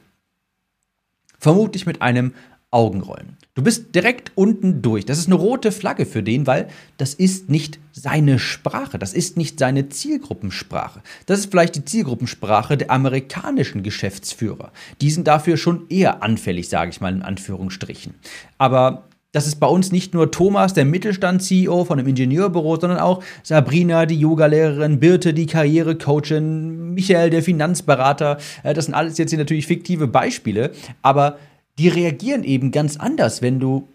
Vermutlich 1.40 1.86
mit 1.86 2.02
einem 2.02 2.34
Augenrollen. 2.72 3.38
Du 3.56 3.64
bist 3.64 3.96
direkt 3.96 4.34
unten 4.36 4.82
durch. 4.82 5.06
Das 5.06 5.18
ist 5.18 5.28
eine 5.28 5.36
rote 5.36 5.72
Flagge 5.72 6.06
für 6.06 6.22
den, 6.22 6.46
weil 6.46 6.68
das 6.98 7.14
ist 7.14 7.50
nicht 7.50 7.80
seine 7.94 8.38
Sprache, 8.38 9.00
das 9.00 9.14
ist 9.14 9.38
nicht 9.38 9.60
seine 9.60 9.88
Zielgruppensprache. 9.88 11.02
Das 11.26 11.40
ist 11.40 11.52
vielleicht 11.52 11.78
die 11.78 11.86
Zielgruppensprache 11.86 12.76
der 12.76 12.92
amerikanischen 12.92 13.82
Geschäftsführer. 13.82 14.74
Die 15.00 15.10
sind 15.10 15.28
dafür 15.28 15.56
schon 15.56 15.88
eher 15.88 16.22
anfällig, 16.22 16.68
sage 16.68 16.92
ich 16.92 17.00
mal 17.00 17.14
in 17.14 17.22
Anführungsstrichen. 17.22 18.16
Aber 18.58 19.06
das 19.32 19.48
ist 19.48 19.62
bei 19.62 19.68
uns 19.68 19.90
nicht 19.94 20.14
nur 20.14 20.32
Thomas, 20.32 20.74
der 20.74 20.84
Mittelstand-CEO 20.84 21.86
von 21.86 21.98
einem 21.98 22.10
Ingenieurbüro, 22.10 22.78
sondern 22.78 23.00
auch 23.00 23.24
Sabrina, 23.42 24.06
die 24.06 24.20
Yogalehrerin, 24.20 25.00
Birte, 25.00 25.34
die 25.34 25.46
Karrierecoachin, 25.46 26.94
Michael, 26.94 27.30
der 27.30 27.42
Finanzberater. 27.42 28.38
Äh, 28.64 28.74
das 28.74 28.86
sind 28.86 28.94
alles 28.94 29.18
jetzt 29.18 29.30
hier 29.30 29.40
natürlich 29.40 29.68
fiktive 29.68 30.08
Beispiele, 30.08 30.72
aber 31.02 31.38
die 31.78 31.90
reagieren 31.90 32.44
eben 32.44 32.72
ganz 32.72 32.98
anders, 32.98 33.42
wenn 33.42 33.60
du 33.60 33.88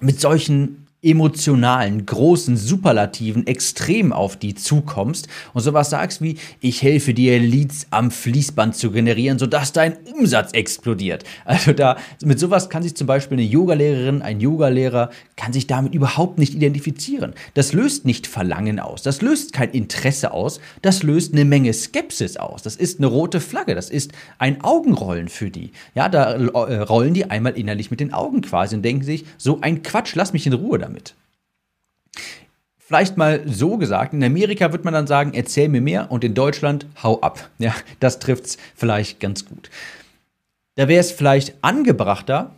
mit 0.00 0.20
solchen 0.20 0.86
emotionalen, 1.02 2.04
großen, 2.04 2.56
superlativen 2.56 3.46
Extrem 3.46 4.12
auf 4.12 4.36
die 4.36 4.54
zukommst 4.54 5.28
und 5.54 5.62
sowas 5.62 5.90
sagst 5.90 6.20
wie, 6.20 6.36
ich 6.60 6.82
helfe 6.82 7.14
dir, 7.14 7.38
Leads 7.38 7.86
am 7.90 8.10
Fließband 8.10 8.76
zu 8.76 8.90
generieren, 8.90 9.38
sodass 9.38 9.72
dein 9.72 9.96
Umsatz 10.14 10.52
explodiert. 10.52 11.24
Also 11.44 11.72
da, 11.72 11.96
mit 12.22 12.38
sowas 12.38 12.68
kann 12.68 12.82
sich 12.82 12.94
zum 12.94 13.06
Beispiel 13.06 13.38
eine 13.38 13.46
Yogalehrerin, 13.46 14.20
ein 14.20 14.40
Yogalehrer, 14.40 15.10
kann 15.36 15.54
sich 15.54 15.66
damit 15.66 15.94
überhaupt 15.94 16.38
nicht 16.38 16.54
identifizieren. 16.54 17.32
Das 17.54 17.72
löst 17.72 18.04
nicht 18.04 18.26
Verlangen 18.26 18.78
aus, 18.78 19.02
das 19.02 19.22
löst 19.22 19.54
kein 19.54 19.70
Interesse 19.70 20.32
aus, 20.32 20.60
das 20.82 21.02
löst 21.02 21.32
eine 21.32 21.46
Menge 21.46 21.72
Skepsis 21.72 22.36
aus. 22.36 22.62
Das 22.62 22.76
ist 22.76 22.98
eine 22.98 23.06
rote 23.06 23.40
Flagge, 23.40 23.74
das 23.74 23.88
ist 23.88 24.12
ein 24.38 24.62
Augenrollen 24.62 25.28
für 25.28 25.50
die. 25.50 25.72
Ja, 25.94 26.10
da 26.10 26.32
äh, 26.34 26.80
rollen 26.82 27.14
die 27.14 27.30
einmal 27.30 27.56
innerlich 27.56 27.90
mit 27.90 28.00
den 28.00 28.12
Augen 28.12 28.42
quasi 28.42 28.76
und 28.76 28.82
denken 28.82 29.04
sich, 29.04 29.24
so 29.38 29.60
ein 29.62 29.82
Quatsch, 29.82 30.14
lass 30.14 30.34
mich 30.34 30.46
in 30.46 30.52
Ruhe 30.52 30.78
damit 30.78 30.89
damit. 30.90 31.14
Vielleicht 32.78 33.16
mal 33.16 33.42
so 33.46 33.76
gesagt, 33.76 34.14
in 34.14 34.24
Amerika 34.24 34.72
wird 34.72 34.84
man 34.84 34.92
dann 34.92 35.06
sagen, 35.06 35.32
erzähl 35.32 35.68
mir 35.68 35.80
mehr 35.80 36.10
und 36.10 36.24
in 36.24 36.34
Deutschland 36.34 36.86
hau 37.02 37.20
ab. 37.20 37.48
Ja, 37.58 37.74
das 38.00 38.18
trifft 38.18 38.46
es 38.46 38.58
vielleicht 38.74 39.20
ganz 39.20 39.46
gut. 39.46 39.70
Da 40.74 40.88
wäre 40.88 41.00
es 41.00 41.12
vielleicht 41.12 41.54
angebrachter, 41.62 42.54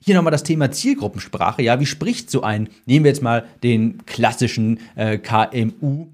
hier 0.00 0.14
nochmal 0.14 0.30
das 0.30 0.42
Thema 0.42 0.70
Zielgruppensprache. 0.70 1.62
Ja, 1.62 1.80
wie 1.80 1.86
spricht 1.86 2.30
so 2.30 2.42
ein, 2.42 2.68
nehmen 2.86 3.04
wir 3.04 3.10
jetzt 3.10 3.22
mal 3.22 3.46
den 3.62 4.04
klassischen 4.06 4.80
äh, 4.96 5.18
KMU, 5.18 6.08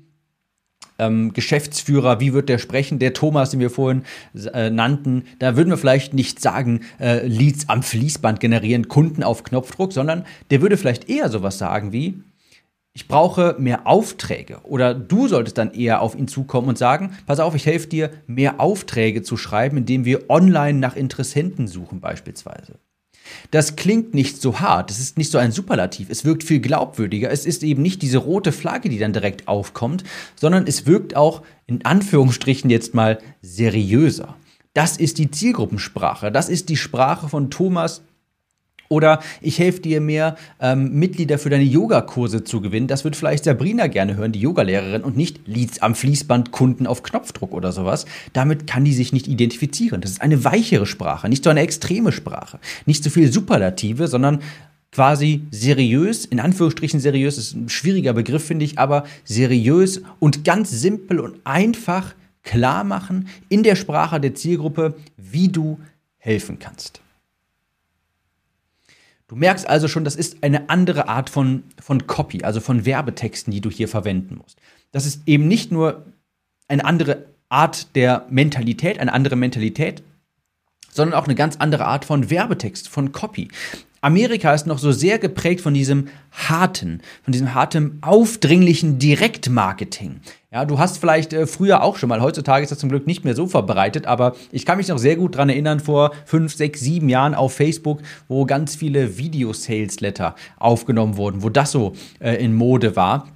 ähm, 1.01 1.33
Geschäftsführer, 1.33 2.21
wie 2.21 2.33
wird 2.33 2.49
der 2.49 2.59
sprechen? 2.59 2.99
Der 2.99 3.13
Thomas, 3.13 3.51
den 3.51 3.61
wir 3.61 3.71
vorhin 3.71 4.03
äh, 4.53 4.71
nannten, 4.71 5.25
da 5.39 5.57
würden 5.57 5.71
wir 5.71 5.79
vielleicht 5.79 6.15
nicht 6.15 6.41
sagen, 6.41 6.81
äh, 7.01 7.27
Leads 7.27 7.69
am 7.69 7.83
Fließband 7.83 8.41
generieren, 8.41 8.89
Kunden 8.89 9.23
auf 9.23 9.43
Knopfdruck, 9.43 9.93
sondern 9.93 10.25
der 10.51 10.63
würde 10.63 10.77
vielleicht 10.77 11.09
eher 11.09 11.29
sowas 11.29 11.59
sagen 11.59 11.93
wie, 11.93 12.23
ich 12.93 13.07
brauche 13.07 13.57
mehr 13.59 13.87
Aufträge. 13.87 14.59
Oder 14.65 14.95
du 14.95 15.29
solltest 15.29 15.59
dann 15.59 15.73
eher 15.73 16.03
auf 16.03 16.17
ihn 16.17 16.29
zukommen 16.29 16.69
und 16.69 16.79
sagen, 16.79 17.17
pass 17.27 17.41
auf, 17.41 17.55
ich 17.55 17.67
helfe 17.67 17.87
dir, 17.87 18.11
mehr 18.27 18.61
Aufträge 18.61 19.23
zu 19.23 19.37
schreiben, 19.37 19.79
indem 19.79 20.05
wir 20.05 20.29
online 20.29 20.79
nach 20.79 20.97
Interessenten 20.97 21.69
suchen 21.69 22.01
beispielsweise. 22.01 22.79
Das 23.51 23.77
klingt 23.77 24.15
nicht 24.15 24.41
so 24.41 24.61
hart, 24.61 24.91
es 24.91 24.99
ist 24.99 25.19
nicht 25.19 25.31
so 25.31 25.39
ein 25.39 25.53
Superlativ, 25.53 26.09
es 26.11 26.25
wirkt 26.25 26.45
viel 26.45 26.61
glaubwürdiger, 26.61 27.31
es 27.31 27.47
ist 27.47 27.63
eben 27.63 27.83
nicht 27.83 28.03
diese 28.03 28.19
rote 28.19 28.53
Flagge, 28.53 28.89
die 28.89 28.99
dann 28.99 29.13
direkt 29.13 29.49
aufkommt, 29.49 30.05
sondern 30.37 30.67
es 30.67 30.87
wirkt 30.87 31.17
auch 31.17 31.43
in 31.67 31.85
Anführungsstrichen 31.85 32.71
jetzt 32.71 32.95
mal 32.95 33.19
seriöser. 33.43 34.37
Das 34.75 34.97
ist 34.97 35.19
die 35.19 35.31
Zielgruppensprache, 35.31 36.31
das 36.31 36.49
ist 36.49 36.69
die 36.69 36.77
Sprache 36.77 37.29
von 37.29 37.51
Thomas 37.51 38.03
oder 38.91 39.21
ich 39.41 39.59
helfe 39.59 39.81
dir 39.81 40.01
mehr, 40.01 40.37
ähm, 40.61 40.93
Mitglieder 40.99 41.39
für 41.39 41.49
deine 41.49 41.65
Yogakurse 41.65 42.43
zu 42.43 42.61
gewinnen. 42.61 42.89
Das 42.89 43.05
wird 43.05 43.15
vielleicht 43.15 43.45
Sabrina 43.45 43.87
gerne 43.87 44.17
hören, 44.17 44.33
die 44.33 44.41
Yogalehrerin, 44.41 45.03
und 45.03 45.17
nicht 45.17 45.47
Leads 45.47 45.81
am 45.81 45.95
Fließband, 45.95 46.51
Kunden 46.51 46.89
auf 46.89 47.05
Knopfdruck 47.05 47.53
oder 47.53 47.71
sowas. 47.71 48.05
Damit 48.33 48.67
kann 48.67 48.85
die 48.85 48.93
sich 48.93 49.13
nicht 49.13 49.29
identifizieren. 49.29 50.01
Das 50.01 50.11
ist 50.11 50.21
eine 50.21 50.45
weichere 50.45 50.87
Sprache, 50.87 51.29
nicht 51.29 51.45
so 51.45 51.51
eine 51.51 51.61
extreme 51.61 52.11
Sprache. 52.11 52.59
Nicht 52.85 53.05
so 53.05 53.11
viel 53.11 53.33
Superlative, 53.33 54.09
sondern 54.09 54.41
quasi 54.91 55.45
seriös, 55.53 56.25
in 56.25 56.41
Anführungsstrichen 56.41 56.99
seriös, 56.99 57.39
ist 57.39 57.55
ein 57.55 57.69
schwieriger 57.69 58.13
Begriff, 58.13 58.45
finde 58.45 58.65
ich, 58.65 58.81
aber 58.81 59.05
seriös 59.23 60.03
und 60.19 60.45
ganz 60.45 60.71
simpel 60.71 61.21
und 61.21 61.37
einfach 61.45 62.13
klar 62.43 62.83
machen 62.83 63.29
in 63.49 63.63
der 63.63 63.77
Sprache 63.77 64.19
der 64.19 64.35
Zielgruppe, 64.35 64.95
wie 65.17 65.47
du 65.47 65.79
helfen 66.19 66.59
kannst. 66.59 67.01
Du 69.31 69.37
merkst 69.37 69.69
also 69.69 69.87
schon, 69.87 70.03
das 70.03 70.17
ist 70.17 70.43
eine 70.43 70.69
andere 70.71 71.07
Art 71.07 71.31
von, 71.31 71.63
von 71.81 72.09
Copy, 72.09 72.43
also 72.43 72.59
von 72.59 72.85
Werbetexten, 72.85 73.53
die 73.53 73.61
du 73.61 73.71
hier 73.71 73.87
verwenden 73.87 74.39
musst. 74.39 74.59
Das 74.91 75.07
ist 75.07 75.23
eben 75.27 75.47
nicht 75.47 75.71
nur 75.71 76.05
eine 76.67 76.85
andere 76.85 77.27
Art 77.49 77.95
der 77.95 78.27
Mentalität, 78.29 78.99
eine 78.99 79.13
andere 79.13 79.37
Mentalität, 79.37 80.03
sondern 80.91 81.17
auch 81.17 81.27
eine 81.27 81.37
ganz 81.37 81.59
andere 81.59 81.85
Art 81.85 82.05
von 82.05 82.29
Werbetext, 82.29 82.89
von 82.89 83.13
Copy. 83.13 83.47
Amerika 84.03 84.55
ist 84.55 84.67
noch 84.67 84.79
so 84.79 84.93
sehr 84.93 85.19
geprägt 85.19 85.61
von 85.61 85.75
diesem 85.75 86.09
harten, 86.33 87.03
von 87.23 87.33
diesem 87.33 87.55
harten, 87.55 87.99
aufdringlichen 88.01 88.99
Direktmarketing. 88.99 90.21
Ja, 90.51 90.65
du 90.65 90.79
hast 90.79 90.97
vielleicht 90.97 91.35
äh, 91.35 91.47
früher 91.47 91.83
auch 91.83 91.97
schon 91.97 92.09
mal, 92.09 92.23
heutzutage 92.23 92.63
ist 92.63 92.71
das 92.71 92.79
zum 92.79 92.89
Glück 92.89 93.07
nicht 93.07 93.25
mehr 93.25 93.35
so 93.35 93.47
verbreitet, 93.47 94.07
aber 94.07 94.35
ich 94.53 94.65
kann 94.65 94.79
mich 94.79 94.89
noch 94.89 94.99
sehr 94.99 95.17
gut 95.17 95.35
daran 95.35 95.51
erinnern, 95.51 95.81
vor 95.81 96.13
fünf, 96.25 96.55
sechs, 96.55 96.81
sieben 96.81 97.11
Jahren 97.11 97.35
auf 97.35 97.53
Facebook, 97.53 98.01
wo 98.27 98.47
ganz 98.47 98.75
viele 98.75 99.19
Video-Sales-Letter 99.19 100.35
aufgenommen 100.57 101.19
wurden, 101.19 101.43
wo 101.43 101.51
das 101.51 101.71
so 101.71 101.93
äh, 102.21 102.43
in 102.43 102.55
Mode 102.55 102.97
war. 102.97 103.29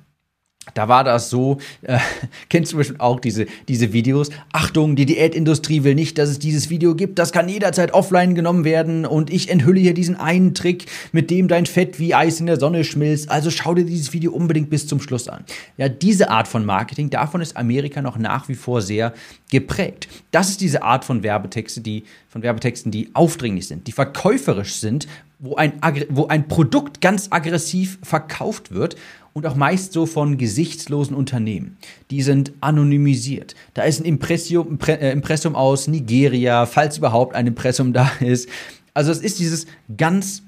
Da 0.72 0.88
war 0.88 1.04
das 1.04 1.28
so, 1.28 1.58
äh, 1.82 1.98
kennst 2.48 2.72
du 2.72 2.78
bestimmt 2.78 3.00
auch 3.00 3.20
diese, 3.20 3.46
diese 3.68 3.92
Videos. 3.92 4.30
Achtung, 4.52 4.96
die 4.96 5.04
Diätindustrie 5.04 5.84
will 5.84 5.94
nicht, 5.94 6.16
dass 6.16 6.30
es 6.30 6.38
dieses 6.38 6.70
Video 6.70 6.94
gibt. 6.94 7.18
Das 7.18 7.32
kann 7.32 7.48
jederzeit 7.48 7.92
offline 7.92 8.34
genommen 8.34 8.64
werden. 8.64 9.04
Und 9.04 9.30
ich 9.30 9.50
enthülle 9.50 9.80
hier 9.80 9.94
diesen 9.94 10.16
einen 10.16 10.54
Trick, 10.54 10.86
mit 11.12 11.30
dem 11.30 11.48
dein 11.48 11.66
Fett 11.66 11.98
wie 11.98 12.14
Eis 12.14 12.40
in 12.40 12.46
der 12.46 12.58
Sonne 12.58 12.84
schmilzt. 12.84 13.30
Also 13.30 13.50
schau 13.50 13.74
dir 13.74 13.84
dieses 13.84 14.12
Video 14.12 14.32
unbedingt 14.32 14.70
bis 14.70 14.86
zum 14.86 15.00
Schluss 15.00 15.28
an. 15.28 15.44
Ja, 15.76 15.88
diese 15.88 16.30
Art 16.30 16.48
von 16.48 16.64
Marketing, 16.64 17.10
davon 17.10 17.42
ist 17.42 17.56
Amerika 17.56 18.00
noch 18.00 18.16
nach 18.16 18.48
wie 18.48 18.54
vor 18.54 18.80
sehr 18.80 19.12
geprägt. 19.50 20.08
Das 20.30 20.48
ist 20.48 20.60
diese 20.60 20.82
Art 20.82 21.04
von 21.04 21.22
Werbetexte, 21.22 21.80
die, 21.80 22.04
von 22.28 22.42
Werbetexten, 22.42 22.90
die 22.90 23.10
aufdringlich 23.12 23.68
sind, 23.68 23.86
die 23.86 23.92
verkäuferisch 23.92 24.74
sind, 24.74 25.06
wo 25.38 25.56
ein, 25.56 25.74
wo 26.08 26.26
ein 26.26 26.48
Produkt 26.48 27.00
ganz 27.00 27.28
aggressiv 27.30 27.98
verkauft 28.02 28.72
wird 28.72 28.96
und 29.34 29.46
auch 29.46 29.56
meist 29.56 29.92
so 29.92 30.06
von 30.06 30.38
gesichtslosen 30.38 31.14
Unternehmen. 31.14 31.76
Die 32.10 32.22
sind 32.22 32.52
anonymisiert. 32.60 33.54
Da 33.74 33.82
ist 33.82 34.00
ein 34.00 34.06
Impressum, 34.06 34.78
äh, 34.86 35.12
Impressum 35.12 35.54
aus 35.56 35.88
Nigeria, 35.88 36.64
falls 36.64 36.96
überhaupt 36.96 37.34
ein 37.34 37.48
Impressum 37.48 37.92
da 37.92 38.10
ist. 38.20 38.48
Also 38.94 39.10
es 39.10 39.18
ist 39.18 39.40
dieses 39.40 39.66
ganz 39.98 40.42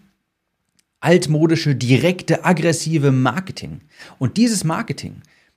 altmodische, 1.00 1.74
direkte, 1.74 2.44
aggressive 2.44 3.12
Marketing. 3.12 3.80
Und 4.18 4.36
dieses 4.36 4.64
Marketing, 4.64 5.16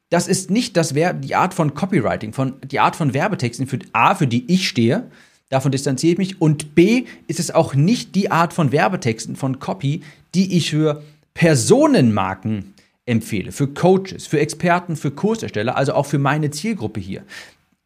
das 0.09 0.27
ist 0.27 0.49
nicht 0.49 0.75
das 0.75 0.93
die 0.93 1.35
Art 1.35 1.53
von 1.53 1.75
Copywriting, 1.75 2.33
von, 2.33 2.55
die 2.63 2.79
Art 2.79 2.95
von 2.95 3.13
Werbetexten, 3.13 3.67
für 3.67 3.79
A, 3.93 4.15
für 4.15 4.27
die 4.27 4.51
ich 4.51 4.67
stehe, 4.67 5.09
davon 5.49 5.71
distanziere 5.71 6.13
ich 6.13 6.17
mich, 6.17 6.41
und 6.41 6.73
B, 6.73 7.05
ist 7.27 7.39
es 7.39 7.51
auch 7.51 7.75
nicht 7.75 8.15
die 8.15 8.31
Art 8.31 8.53
von 8.53 8.71
Werbetexten, 8.71 9.35
von 9.35 9.59
Copy, 9.59 10.01
die 10.33 10.57
ich 10.57 10.71
für 10.71 11.03
Personenmarken 11.35 12.73
empfehle, 13.09 13.51
für 13.51 13.67
Coaches, 13.67 14.27
für 14.27 14.39
Experten, 14.39 14.95
für 14.95 15.11
Kursersteller, 15.11 15.75
also 15.75 15.93
auch 15.93 16.05
für 16.05 16.19
meine 16.19 16.51
Zielgruppe 16.51 16.99
hier. 16.99 17.23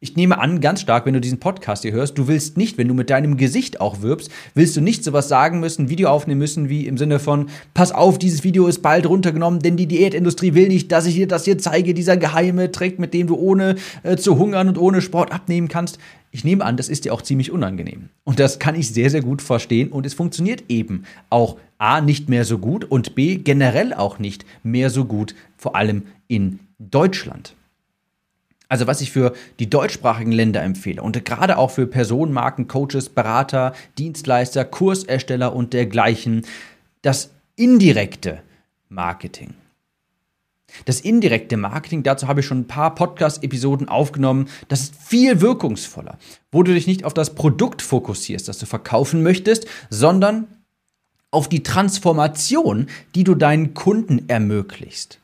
Ich 0.03 0.17
nehme 0.17 0.37
an, 0.37 0.59
ganz 0.59 0.81
stark, 0.81 1.05
wenn 1.05 1.13
du 1.13 1.21
diesen 1.21 1.39
Podcast 1.39 1.83
hier 1.83 1.93
hörst, 1.93 2.17
du 2.17 2.27
willst 2.27 2.57
nicht, 2.57 2.77
wenn 2.77 2.89
du 2.89 2.93
mit 2.93 3.09
deinem 3.09 3.37
Gesicht 3.37 3.79
auch 3.79 4.01
wirbst, 4.01 4.29
willst 4.53 4.75
du 4.75 4.81
nicht 4.81 5.01
sowas 5.01 5.29
sagen 5.29 5.61
müssen, 5.61 5.89
Video 5.89 6.09
aufnehmen 6.09 6.39
müssen, 6.39 6.67
wie 6.67 6.87
im 6.87 6.97
Sinne 6.97 7.19
von, 7.19 7.47
pass 7.73 7.93
auf, 7.93 8.19
dieses 8.19 8.43
Video 8.43 8.67
ist 8.67 8.81
bald 8.81 9.07
runtergenommen, 9.07 9.61
denn 9.61 9.77
die 9.77 9.87
Diätindustrie 9.87 10.55
will 10.55 10.67
nicht, 10.67 10.91
dass 10.91 11.05
ich 11.05 11.15
dir 11.15 11.27
das 11.29 11.45
hier 11.45 11.57
zeige, 11.57 11.93
dieser 11.93 12.17
geheime 12.17 12.69
Trick, 12.69 12.99
mit 12.99 13.13
dem 13.13 13.27
du 13.27 13.35
ohne 13.35 13.75
äh, 14.03 14.17
zu 14.17 14.37
hungern 14.37 14.67
und 14.67 14.77
ohne 14.77 15.01
Sport 15.01 15.31
abnehmen 15.31 15.69
kannst. 15.69 15.99
Ich 16.31 16.43
nehme 16.43 16.65
an, 16.65 16.75
das 16.75 16.89
ist 16.89 17.05
dir 17.05 17.13
auch 17.13 17.21
ziemlich 17.21 17.51
unangenehm. 17.51 18.09
Und 18.25 18.41
das 18.41 18.59
kann 18.59 18.75
ich 18.75 18.89
sehr, 18.89 19.09
sehr 19.09 19.21
gut 19.21 19.41
verstehen 19.41 19.89
und 19.89 20.05
es 20.05 20.15
funktioniert 20.15 20.65
eben 20.67 21.03
auch 21.29 21.55
A 21.83 21.99
nicht 21.99 22.29
mehr 22.29 22.45
so 22.45 22.59
gut 22.59 22.85
und 22.85 23.13
B 23.13 23.35
generell 23.35 23.93
auch 23.93 24.17
nicht 24.17 24.45
mehr 24.63 24.89
so 24.89 25.03
gut, 25.03 25.35
vor 25.57 25.75
allem 25.75 26.03
in 26.29 26.61
Deutschland. 26.79 27.55
Also 28.69 28.87
was 28.87 29.01
ich 29.01 29.11
für 29.11 29.33
die 29.59 29.69
deutschsprachigen 29.69 30.31
Länder 30.31 30.63
empfehle 30.63 31.03
und 31.03 31.25
gerade 31.25 31.57
auch 31.57 31.71
für 31.71 31.85
Personenmarken, 31.85 32.69
Coaches, 32.69 33.09
Berater, 33.09 33.73
Dienstleister, 33.97 34.63
Kursersteller 34.63 35.53
und 35.53 35.73
dergleichen, 35.73 36.45
das 37.01 37.31
indirekte 37.57 38.41
Marketing. 38.87 39.53
Das 40.85 41.01
indirekte 41.01 41.57
Marketing, 41.57 42.01
dazu 42.01 42.29
habe 42.29 42.39
ich 42.39 42.45
schon 42.45 42.61
ein 42.61 42.67
paar 42.67 42.95
Podcast-Episoden 42.95 43.89
aufgenommen, 43.89 44.47
das 44.69 44.83
ist 44.83 44.95
viel 44.95 45.41
wirkungsvoller, 45.41 46.17
wo 46.49 46.63
du 46.63 46.73
dich 46.73 46.87
nicht 46.87 47.03
auf 47.03 47.13
das 47.13 47.35
Produkt 47.35 47.81
fokussierst, 47.81 48.47
das 48.47 48.57
du 48.57 48.67
verkaufen 48.67 49.21
möchtest, 49.21 49.67
sondern 49.89 50.47
auf 51.33 51.49
die 51.49 51.63
Transformation, 51.63 52.87
die 53.15 53.23
du 53.23 53.35
deinen 53.35 53.73
Kunden 53.73 54.29
ermöglicht. 54.29 55.19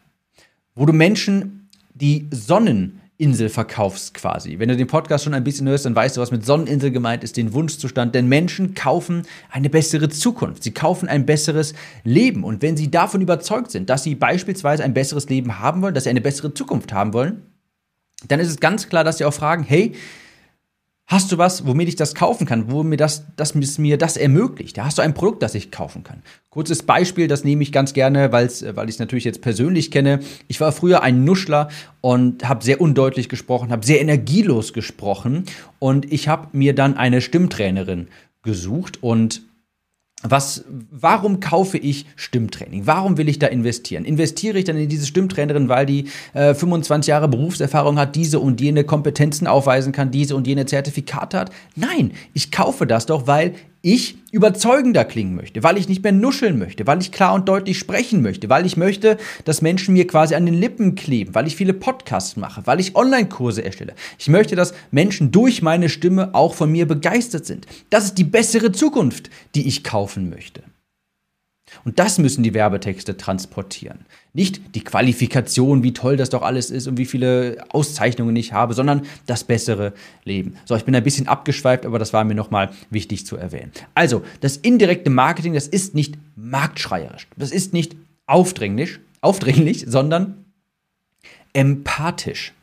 Wo 0.75 0.85
du 0.85 0.93
Menschen 0.93 1.69
die 1.93 2.27
Sonnen 2.31 2.99
Insel 3.19 3.49
verkaufst 3.49 4.13
quasi. 4.13 4.59
Wenn 4.59 4.69
du 4.69 4.77
den 4.77 4.87
Podcast 4.87 5.25
schon 5.25 5.33
ein 5.33 5.43
bisschen 5.43 5.67
hörst, 5.67 5.85
dann 5.85 5.93
weißt 5.93 6.15
du, 6.15 6.21
was 6.21 6.31
mit 6.31 6.45
Sonneninsel 6.45 6.89
gemeint 6.89 7.21
ist, 7.25 7.35
den 7.35 7.53
Wunschzustand. 7.53 8.15
Denn 8.15 8.29
Menschen 8.29 8.75
kaufen 8.75 9.23
eine 9.51 9.69
bessere 9.69 10.07
Zukunft. 10.07 10.63
Sie 10.63 10.71
kaufen 10.71 11.09
ein 11.09 11.25
besseres 11.25 11.73
Leben. 12.05 12.45
Und 12.45 12.61
wenn 12.61 12.77
sie 12.77 12.89
davon 12.89 13.19
überzeugt 13.19 13.71
sind, 13.71 13.89
dass 13.89 14.03
sie 14.03 14.15
beispielsweise 14.15 14.85
ein 14.85 14.93
besseres 14.93 15.27
Leben 15.27 15.59
haben 15.59 15.81
wollen, 15.81 15.93
dass 15.93 16.05
sie 16.05 16.09
eine 16.09 16.21
bessere 16.21 16.53
Zukunft 16.53 16.93
haben 16.93 17.11
wollen, 17.11 17.41
dann 18.29 18.39
ist 18.39 18.47
es 18.47 18.61
ganz 18.61 18.87
klar, 18.87 19.03
dass 19.03 19.17
sie 19.17 19.25
auch 19.25 19.33
fragen, 19.33 19.63
hey, 19.63 19.93
Hast 21.11 21.31
du 21.31 21.39
was, 21.39 21.65
womit 21.65 21.87
ich 21.87 21.95
das 21.95 22.13
kaufen 22.13 22.45
kann, 22.45 22.71
wo 22.71 22.83
mir 22.83 22.95
das, 22.95 23.25
das 23.35 23.55
mir 23.55 23.97
das 23.97 24.15
ermöglicht? 24.15 24.77
Ja, 24.77 24.85
hast 24.85 24.99
du 24.99 25.01
ein 25.01 25.15
Produkt, 25.15 25.41
das 25.41 25.55
ich 25.55 25.71
kaufen 25.71 26.03
kann? 26.03 26.21
Kurzes 26.51 26.83
Beispiel, 26.83 27.27
das 27.27 27.43
nehme 27.43 27.63
ich 27.63 27.71
ganz 27.71 27.93
gerne, 27.93 28.31
weil's, 28.31 28.63
weil 28.75 28.87
ich 28.89 28.95
es 28.95 28.99
natürlich 28.99 29.23
jetzt 29.23 29.41
persönlich 29.41 29.89
kenne. 29.89 30.19
Ich 30.47 30.61
war 30.61 30.71
früher 30.71 31.01
ein 31.01 31.23
Nuschler 31.23 31.69
und 32.01 32.47
habe 32.47 32.63
sehr 32.63 32.79
undeutlich 32.79 33.27
gesprochen, 33.27 33.71
habe 33.71 33.87
sehr 33.87 34.01
energielos 34.01 34.71
gesprochen 34.71 35.45
und 35.79 36.13
ich 36.13 36.27
habe 36.27 36.55
mir 36.55 36.75
dann 36.75 36.95
eine 36.95 37.21
Stimmtrainerin 37.21 38.09
gesucht 38.43 39.01
und 39.01 39.41
was, 40.21 40.65
warum 40.91 41.39
kaufe 41.39 41.77
ich 41.77 42.05
Stimmtraining? 42.17 42.85
Warum 42.85 43.17
will 43.17 43.29
ich 43.29 43.39
da 43.39 43.47
investieren? 43.47 44.03
Investiere 44.03 44.57
ich 44.57 44.65
dann 44.65 44.75
in 44.75 44.89
diese 44.89 45.05
Stimmtrainerin, 45.05 45.69
weil 45.69 45.85
die 45.85 46.09
äh, 46.33 46.53
25 46.53 47.09
Jahre 47.09 47.29
Berufserfahrung 47.29 47.97
hat, 47.97 48.15
diese 48.15 48.39
und 48.39 48.59
jene 48.59 48.83
Kompetenzen 48.83 49.47
aufweisen 49.47 49.93
kann, 49.93 50.11
diese 50.11 50.35
und 50.35 50.45
jene 50.45 50.65
Zertifikate 50.65 51.39
hat? 51.39 51.51
Nein, 51.75 52.11
ich 52.33 52.51
kaufe 52.51 52.85
das 52.85 53.05
doch, 53.05 53.27
weil 53.27 53.53
ich 53.81 54.17
überzeugender 54.31 55.05
klingen 55.05 55.35
möchte, 55.35 55.63
weil 55.63 55.77
ich 55.77 55.87
nicht 55.87 56.03
mehr 56.03 56.11
nuscheln 56.11 56.59
möchte, 56.59 56.85
weil 56.85 57.01
ich 57.01 57.11
klar 57.11 57.33
und 57.33 57.47
deutlich 57.47 57.79
sprechen 57.79 58.21
möchte, 58.21 58.49
weil 58.49 58.65
ich 58.65 58.77
möchte, 58.77 59.17
dass 59.45 59.61
Menschen 59.61 59.93
mir 59.93 60.05
quasi 60.05 60.35
an 60.35 60.45
den 60.45 60.55
Lippen 60.55 60.95
kleben, 60.95 61.33
weil 61.33 61.47
ich 61.47 61.55
viele 61.55 61.73
Podcasts 61.73 62.35
mache, 62.35 62.61
weil 62.65 62.79
ich 62.79 62.95
Online-Kurse 62.95 63.63
erstelle. 63.63 63.93
Ich 64.17 64.27
möchte, 64.27 64.55
dass 64.55 64.73
Menschen 64.91 65.31
durch 65.31 65.61
meine 65.61 65.89
Stimme 65.89 66.35
auch 66.35 66.53
von 66.53 66.71
mir 66.71 66.87
begeistert 66.87 67.45
sind. 67.45 67.67
Das 67.89 68.05
ist 68.05 68.17
die 68.17 68.23
bessere 68.23 68.71
Zukunft, 68.71 69.29
die 69.55 69.67
ich 69.67 69.83
kaufen 69.83 70.29
möchte. 70.29 70.61
Und 71.85 71.99
das 71.99 72.17
müssen 72.17 72.43
die 72.43 72.53
Werbetexte 72.53 73.17
transportieren. 73.17 74.05
Nicht 74.33 74.75
die 74.75 74.83
Qualifikation, 74.83 75.83
wie 75.83 75.93
toll 75.93 76.17
das 76.17 76.29
doch 76.29 76.41
alles 76.41 76.71
ist 76.71 76.87
und 76.87 76.97
wie 76.97 77.05
viele 77.05 77.63
Auszeichnungen 77.69 78.35
ich 78.35 78.53
habe, 78.53 78.73
sondern 78.73 79.03
das 79.25 79.43
bessere 79.43 79.93
Leben. 80.23 80.55
So, 80.65 80.75
ich 80.75 80.85
bin 80.85 80.95
ein 80.95 81.03
bisschen 81.03 81.27
abgeschweift, 81.27 81.85
aber 81.85 81.99
das 81.99 82.13
war 82.13 82.23
mir 82.23 82.35
nochmal 82.35 82.71
wichtig 82.89 83.25
zu 83.25 83.37
erwähnen. 83.37 83.71
Also, 83.95 84.23
das 84.41 84.57
indirekte 84.57 85.09
Marketing, 85.09 85.53
das 85.53 85.67
ist 85.67 85.95
nicht 85.95 86.15
marktschreierisch. 86.35 87.27
Das 87.37 87.51
ist 87.51 87.73
nicht 87.73 87.95
aufdringlich, 88.25 88.99
aufdringlich, 89.21 89.85
sondern 89.87 90.45
empathisch. 91.53 92.53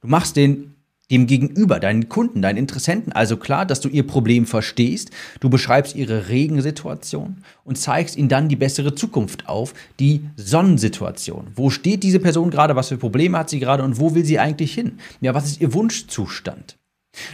Du 0.00 0.08
machst 0.08 0.36
den 0.36 0.74
dem 1.10 1.26
Gegenüber, 1.26 1.80
deinen 1.80 2.08
Kunden, 2.08 2.42
deinen 2.42 2.58
Interessenten 2.58 3.12
also 3.12 3.36
klar, 3.36 3.64
dass 3.64 3.80
du 3.80 3.88
ihr 3.88 4.06
Problem 4.06 4.46
verstehst, 4.46 5.10
du 5.40 5.48
beschreibst 5.48 5.96
ihre 5.96 6.28
Regensituation 6.28 7.38
und 7.64 7.78
zeigst 7.78 8.16
ihnen 8.16 8.28
dann 8.28 8.48
die 8.48 8.56
bessere 8.56 8.94
Zukunft 8.94 9.48
auf, 9.48 9.74
die 9.98 10.28
Sonnensituation. 10.36 11.48
Wo 11.54 11.70
steht 11.70 12.02
diese 12.02 12.20
Person 12.20 12.50
gerade, 12.50 12.76
was 12.76 12.88
für 12.88 12.98
Probleme 12.98 13.38
hat 13.38 13.48
sie 13.48 13.60
gerade 13.60 13.82
und 13.82 13.98
wo 13.98 14.14
will 14.14 14.24
sie 14.24 14.38
eigentlich 14.38 14.74
hin? 14.74 14.98
Ja, 15.20 15.34
was 15.34 15.46
ist 15.46 15.60
ihr 15.60 15.72
Wunschzustand? 15.72 16.76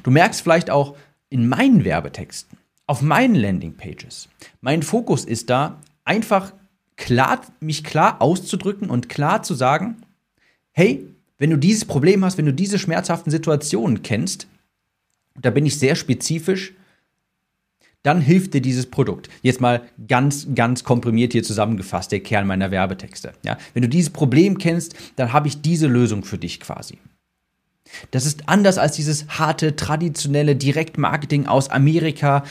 Du 0.02 0.10
merkst 0.10 0.40
vielleicht 0.40 0.70
auch 0.70 0.96
in 1.28 1.48
meinen 1.48 1.84
Werbetexten, 1.84 2.58
auf 2.86 3.02
meinen 3.02 3.34
Landingpages, 3.34 4.28
mein 4.60 4.82
Fokus 4.82 5.24
ist 5.24 5.50
da 5.50 5.80
einfach 6.04 6.52
klar, 6.96 7.40
mich 7.60 7.82
klar 7.82 8.22
auszudrücken 8.22 8.88
und 8.88 9.08
klar 9.08 9.42
zu 9.42 9.54
sagen, 9.54 9.96
hey, 10.70 11.06
wenn 11.44 11.50
du 11.50 11.58
dieses 11.58 11.84
Problem 11.84 12.24
hast, 12.24 12.38
wenn 12.38 12.46
du 12.46 12.54
diese 12.54 12.78
schmerzhaften 12.78 13.30
Situationen 13.30 14.00
kennst, 14.00 14.46
da 15.38 15.50
bin 15.50 15.66
ich 15.66 15.78
sehr 15.78 15.94
spezifisch, 15.94 16.72
dann 18.02 18.22
hilft 18.22 18.54
dir 18.54 18.62
dieses 18.62 18.86
Produkt. 18.86 19.28
Jetzt 19.42 19.60
mal 19.60 19.82
ganz, 20.08 20.46
ganz 20.54 20.84
komprimiert 20.84 21.32
hier 21.32 21.42
zusammengefasst, 21.42 22.12
der 22.12 22.20
Kern 22.20 22.46
meiner 22.46 22.70
Werbetexte. 22.70 23.34
Ja? 23.44 23.58
Wenn 23.74 23.82
du 23.82 23.90
dieses 23.90 24.08
Problem 24.08 24.56
kennst, 24.56 24.94
dann 25.16 25.34
habe 25.34 25.48
ich 25.48 25.60
diese 25.60 25.86
Lösung 25.86 26.24
für 26.24 26.38
dich 26.38 26.60
quasi. 26.60 26.96
Das 28.10 28.24
ist 28.24 28.48
anders 28.48 28.78
als 28.78 28.96
dieses 28.96 29.28
harte, 29.28 29.76
traditionelle 29.76 30.56
Direktmarketing 30.56 31.44
aus 31.44 31.68
Amerika, 31.68 32.44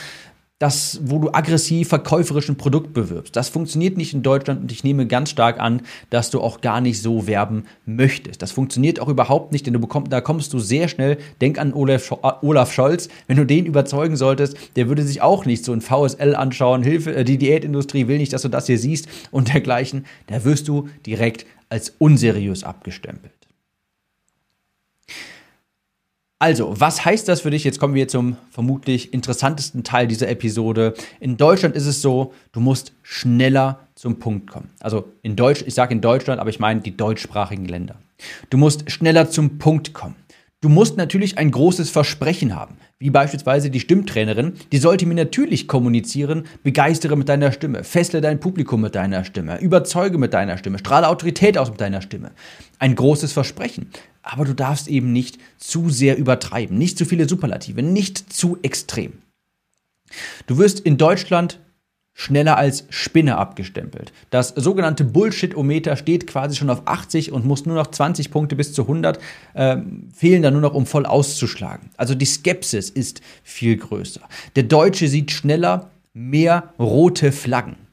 das, 0.64 0.98
wo 1.04 1.18
du 1.18 1.28
aggressiv 1.30 1.88
verkäuferisch 1.88 2.48
ein 2.48 2.56
Produkt 2.56 2.94
bewirbst. 2.94 3.36
Das 3.36 3.50
funktioniert 3.50 3.98
nicht 3.98 4.14
in 4.14 4.22
Deutschland 4.22 4.62
und 4.62 4.72
ich 4.72 4.82
nehme 4.82 5.06
ganz 5.06 5.28
stark 5.28 5.60
an, 5.60 5.82
dass 6.08 6.30
du 6.30 6.40
auch 6.40 6.62
gar 6.62 6.80
nicht 6.80 7.02
so 7.02 7.26
werben 7.26 7.64
möchtest. 7.84 8.40
Das 8.40 8.50
funktioniert 8.50 8.98
auch 8.98 9.08
überhaupt 9.08 9.52
nicht, 9.52 9.66
denn 9.66 9.74
du 9.74 9.78
bekommst, 9.78 10.10
da 10.10 10.22
kommst 10.22 10.54
du 10.54 10.58
sehr 10.58 10.88
schnell, 10.88 11.18
denk 11.42 11.58
an 11.58 11.74
Olaf, 11.74 12.10
Olaf 12.40 12.72
Scholz, 12.72 13.10
wenn 13.26 13.36
du 13.36 13.44
den 13.44 13.66
überzeugen 13.66 14.16
solltest, 14.16 14.56
der 14.76 14.88
würde 14.88 15.02
sich 15.02 15.20
auch 15.20 15.44
nicht 15.44 15.66
so 15.66 15.72
ein 15.74 15.82
VSL 15.82 16.34
anschauen, 16.34 16.82
Hilfe, 16.82 17.14
äh, 17.14 17.24
die 17.24 17.36
Diätindustrie 17.36 18.08
will 18.08 18.16
nicht, 18.16 18.32
dass 18.32 18.40
du 18.40 18.48
das 18.48 18.66
hier 18.66 18.78
siehst 18.78 19.06
und 19.30 19.52
dergleichen. 19.52 20.06
Da 20.28 20.44
wirst 20.44 20.66
du 20.68 20.88
direkt 21.04 21.44
als 21.68 21.92
unseriös 21.98 22.64
abgestempelt. 22.64 23.43
Also, 26.40 26.78
was 26.78 27.04
heißt 27.04 27.28
das 27.28 27.42
für 27.42 27.50
dich? 27.50 27.64
Jetzt 27.64 27.78
kommen 27.78 27.94
wir 27.94 28.08
zum 28.08 28.36
vermutlich 28.50 29.14
interessantesten 29.14 29.84
Teil 29.84 30.08
dieser 30.08 30.28
Episode. 30.28 30.94
In 31.20 31.36
Deutschland 31.36 31.76
ist 31.76 31.86
es 31.86 32.02
so, 32.02 32.34
du 32.52 32.60
musst 32.60 32.92
schneller 33.02 33.80
zum 33.94 34.18
Punkt 34.18 34.50
kommen. 34.50 34.70
Also 34.80 35.08
in 35.22 35.36
Deutsch, 35.36 35.62
ich 35.66 35.74
sage 35.74 35.94
in 35.94 36.00
Deutschland, 36.00 36.40
aber 36.40 36.50
ich 36.50 36.58
meine 36.58 36.80
die 36.80 36.96
deutschsprachigen 36.96 37.66
Länder. 37.66 37.96
Du 38.50 38.58
musst 38.58 38.90
schneller 38.90 39.30
zum 39.30 39.58
Punkt 39.58 39.94
kommen. 39.94 40.16
Du 40.64 40.70
musst 40.70 40.96
natürlich 40.96 41.36
ein 41.36 41.50
großes 41.50 41.90
Versprechen 41.90 42.56
haben, 42.56 42.78
wie 42.98 43.10
beispielsweise 43.10 43.68
die 43.68 43.80
Stimmtrainerin, 43.80 44.54
die 44.72 44.78
sollte 44.78 45.04
mir 45.04 45.12
natürlich 45.12 45.68
kommunizieren, 45.68 46.44
begeistere 46.62 47.16
mit 47.16 47.28
deiner 47.28 47.52
Stimme, 47.52 47.84
fessle 47.84 48.22
dein 48.22 48.40
Publikum 48.40 48.80
mit 48.80 48.94
deiner 48.94 49.24
Stimme, 49.24 49.60
überzeuge 49.60 50.16
mit 50.16 50.32
deiner 50.32 50.56
Stimme, 50.56 50.78
strahle 50.78 51.08
Autorität 51.08 51.58
aus 51.58 51.68
mit 51.68 51.82
deiner 51.82 52.00
Stimme. 52.00 52.32
Ein 52.78 52.94
großes 52.94 53.34
Versprechen 53.34 53.90
aber 54.24 54.44
du 54.46 54.54
darfst 54.54 54.88
eben 54.88 55.12
nicht 55.12 55.38
zu 55.58 55.90
sehr 55.90 56.16
übertreiben, 56.16 56.78
nicht 56.78 56.96
zu 56.96 57.04
viele 57.04 57.28
Superlative, 57.28 57.82
nicht 57.82 58.32
zu 58.32 58.58
extrem. 58.62 59.12
Du 60.46 60.58
wirst 60.58 60.80
in 60.80 60.96
Deutschland 60.96 61.60
schneller 62.14 62.56
als 62.56 62.84
Spinne 62.90 63.36
abgestempelt. 63.36 64.12
Das 64.30 64.50
sogenannte 64.50 65.04
Bullshit-Ometer 65.04 65.96
steht 65.96 66.28
quasi 66.28 66.56
schon 66.56 66.70
auf 66.70 66.82
80 66.86 67.32
und 67.32 67.44
muss 67.44 67.66
nur 67.66 67.74
noch 67.74 67.88
20 67.88 68.30
Punkte 68.30 68.54
bis 68.54 68.72
zu 68.72 68.82
100 68.82 69.18
äh, 69.54 69.76
fehlen 70.14 70.42
dann 70.42 70.54
nur 70.54 70.62
noch, 70.62 70.74
um 70.74 70.86
voll 70.86 71.06
auszuschlagen. 71.06 71.90
Also 71.96 72.14
die 72.14 72.24
Skepsis 72.24 72.88
ist 72.88 73.20
viel 73.42 73.76
größer. 73.76 74.20
Der 74.54 74.62
Deutsche 74.62 75.08
sieht 75.08 75.32
schneller 75.32 75.90
mehr 76.14 76.72
rote 76.78 77.32
Flaggen. 77.32 77.83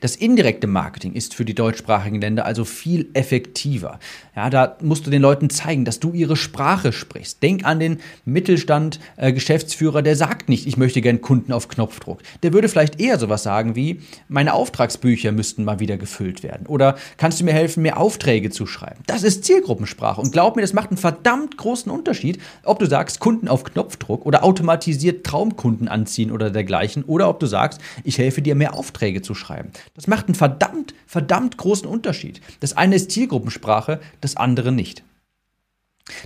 Das 0.00 0.16
indirekte 0.16 0.66
Marketing 0.66 1.12
ist 1.12 1.34
für 1.34 1.44
die 1.44 1.54
deutschsprachigen 1.54 2.20
Länder 2.20 2.44
also 2.44 2.64
viel 2.64 3.10
effektiver. 3.14 3.98
Ja, 4.34 4.50
da 4.50 4.76
musst 4.80 5.06
du 5.06 5.10
den 5.10 5.22
Leuten 5.22 5.50
zeigen, 5.50 5.84
dass 5.84 6.00
du 6.00 6.12
ihre 6.12 6.36
Sprache 6.36 6.92
sprichst. 6.92 7.42
Denk 7.42 7.64
an 7.64 7.80
den 7.80 7.98
Mittelstand 8.24 9.00
äh, 9.16 9.32
Geschäftsführer, 9.32 10.02
der 10.02 10.16
sagt 10.16 10.48
nicht, 10.48 10.66
ich 10.66 10.76
möchte 10.76 11.00
gern 11.00 11.20
Kunden 11.20 11.52
auf 11.52 11.68
Knopfdruck. 11.68 12.20
Der 12.42 12.52
würde 12.52 12.68
vielleicht 12.68 13.00
eher 13.00 13.18
sowas 13.18 13.42
sagen 13.42 13.76
wie, 13.76 14.00
meine 14.28 14.54
Auftragsbücher 14.54 15.32
müssten 15.32 15.64
mal 15.64 15.80
wieder 15.80 15.96
gefüllt 15.96 16.42
werden. 16.42 16.66
Oder 16.66 16.96
kannst 17.16 17.40
du 17.40 17.44
mir 17.44 17.52
helfen, 17.52 17.82
mehr 17.82 17.98
Aufträge 17.98 18.50
zu 18.50 18.66
schreiben? 18.66 19.02
Das 19.06 19.22
ist 19.22 19.44
Zielgruppensprache. 19.44 20.20
Und 20.20 20.32
glaub 20.32 20.56
mir, 20.56 20.62
das 20.62 20.72
macht 20.72 20.90
einen 20.90 20.98
verdammt 20.98 21.56
großen 21.56 21.90
Unterschied, 21.90 22.40
ob 22.64 22.78
du 22.78 22.86
sagst, 22.86 23.20
Kunden 23.20 23.48
auf 23.48 23.64
Knopfdruck 23.64 24.24
oder 24.24 24.44
automatisiert 24.44 25.24
Traumkunden 25.24 25.88
anziehen 25.88 26.30
oder 26.30 26.50
dergleichen. 26.50 27.04
Oder 27.04 27.28
ob 27.28 27.40
du 27.40 27.46
sagst, 27.46 27.80
ich 28.04 28.18
helfe 28.18 28.42
dir, 28.42 28.54
mehr 28.54 28.74
Aufträge 28.74 29.22
zu 29.22 29.34
schreiben. 29.34 29.71
Das 29.94 30.06
macht 30.06 30.26
einen 30.26 30.34
verdammt, 30.34 30.94
verdammt 31.06 31.56
großen 31.56 31.86
Unterschied. 31.86 32.40
Das 32.60 32.76
eine 32.76 32.96
ist 32.96 33.10
Zielgruppensprache, 33.10 34.00
das 34.20 34.36
andere 34.36 34.72
nicht. 34.72 35.04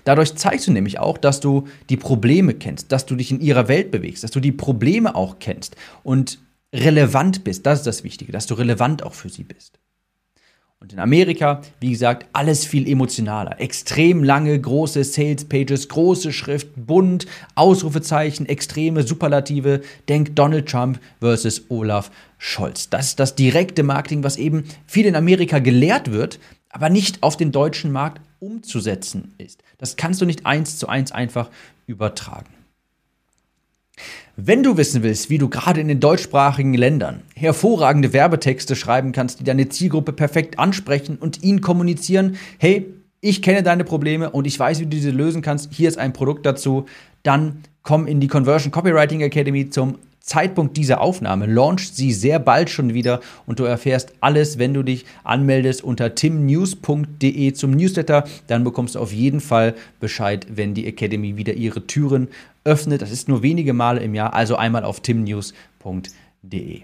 Dadurch 0.05 0.35
zeigst 0.37 0.67
du 0.67 0.73
nämlich 0.73 0.99
auch, 0.99 1.19
dass 1.19 1.41
du 1.41 1.69
die 1.91 1.97
Probleme 1.97 2.55
kennst, 2.55 2.93
dass 2.93 3.07
du 3.07 3.15
dich 3.15 3.31
in 3.31 3.41
ihrer 3.41 3.69
Welt 3.69 3.91
bewegst, 3.91 4.25
dass 4.25 4.31
du 4.31 4.41
die 4.41 4.53
Probleme 4.53 5.15
auch 5.15 5.39
kennst 5.39 5.77
und 6.03 6.39
relevant 6.75 7.45
bist. 7.45 7.67
Das 7.67 7.81
ist 7.81 7.87
das 7.87 8.05
Wichtige, 8.05 8.33
dass 8.33 8.47
du 8.47 8.55
relevant 8.55 9.03
auch 9.03 9.15
für 9.15 9.29
sie 9.29 9.45
bist. 9.45 9.79
Und 10.87 10.93
in 10.93 11.01
Amerika, 11.01 11.63
wie 11.81 11.91
gesagt, 11.91 12.27
alles 12.33 12.65
viel 12.65 12.89
emotionaler. 12.89 13.61
Extrem 13.61 14.23
lange, 14.23 14.57
große 14.57 15.03
Sales 15.03 15.45
Pages, 15.45 15.89
große 15.89 16.33
Schrift, 16.33 16.69
bunt, 16.77 17.27
Ausrufezeichen, 17.57 18.47
extreme 18.47 19.03
Superlative. 19.03 19.81
Denk 20.09 20.37
Donald 20.37 20.69
Trump 20.69 21.01
versus 21.19 21.65
Olaf 21.71 22.13
Scholz. 22.39 22.89
Das 22.89 23.07
ist 23.07 23.19
das 23.19 23.35
direkte 23.35 23.83
Marketing, 23.83 24.23
was 24.23 24.37
eben 24.37 24.63
viel 24.87 25.07
in 25.07 25.17
Amerika 25.17 25.59
gelehrt 25.59 26.13
wird, 26.13 26.39
aber 26.71 26.89
nicht 26.89 27.21
auf 27.25 27.37
den 27.37 27.51
deutschen 27.51 27.91
Markt 27.91 28.21
umzusetzen 28.39 29.35
ist. 29.39 29.65
Das 29.79 29.97
kannst 29.97 30.21
du 30.21 30.25
nicht 30.25 30.47
eins 30.47 30.79
zu 30.79 30.89
eins 30.89 31.11
einfach 31.11 31.51
übertragen. 31.89 32.56
Wenn 34.39 34.63
du 34.63 34.77
wissen 34.77 35.03
willst, 35.03 35.31
wie 35.31 35.39
du 35.39 35.49
gerade 35.49 35.81
in 35.81 35.89
den 35.89 35.99
deutschsprachigen 35.99 36.75
Ländern 36.75 37.23
hervorragende 37.35 38.13
Werbetexte 38.13 38.77
schreiben 38.77 39.13
kannst, 39.13 39.41
die 39.41 39.45
deine 39.45 39.71
Zielgruppe 39.71 40.13
perfekt 40.13 40.59
ansprechen 40.59 41.17
und 41.17 41.43
ihnen 41.43 41.63
kommunizieren, 41.63 42.37
hey, 42.59 42.85
ich 43.23 43.41
kenne 43.41 43.63
deine 43.63 43.85
Probleme 43.85 44.29
und 44.29 44.47
ich 44.47 44.59
weiß, 44.59 44.81
wie 44.81 44.85
du 44.85 44.91
diese 44.91 45.11
lösen 45.11 45.41
kannst, 45.41 45.73
hier 45.73 45.89
ist 45.89 45.97
ein 45.97 46.13
Produkt 46.13 46.45
dazu, 46.45 46.85
dann 47.23 47.63
komm 47.83 48.07
in 48.07 48.21
die 48.21 48.29
Conversion 48.29 48.71
Copywriting 48.71 49.23
Academy 49.23 49.71
zum 49.71 49.97
Zeitpunkt 50.21 50.77
dieser 50.77 51.01
Aufnahme 51.01 51.47
launcht 51.47 51.95
sie 51.95 52.13
sehr 52.13 52.41
bald 52.41 52.69
schon 52.69 52.93
wieder 52.93 53.21
und 53.47 53.61
du 53.61 53.65
erfährst 53.65 54.13
alles, 54.21 54.59
wenn 54.59 54.75
du 54.75 54.83
dich 54.83 55.07
anmeldest 55.23 55.85
unter 55.85 56.17
timnews.de 56.17 57.53
zum 57.53 57.71
Newsletter. 57.71 58.25
Dann 58.49 58.65
bekommst 58.65 58.97
du 58.97 58.99
auf 58.99 59.13
jeden 59.13 59.41
Fall 59.41 59.75
Bescheid, 60.01 60.47
wenn 60.51 60.75
die 60.75 60.87
Academy 60.87 61.37
wieder 61.37 61.55
ihre 61.55 61.87
Türen 61.87 62.27
öffnet. 62.67 63.01
Das 63.01 63.11
ist 63.11 63.29
nur 63.29 63.43
wenige 63.43 63.73
Male 63.73 64.01
im 64.01 64.15
Jahr, 64.15 64.35
also 64.35 64.57
einmal 64.57 64.85
auf 64.85 65.01
timnews.de. 65.01 66.83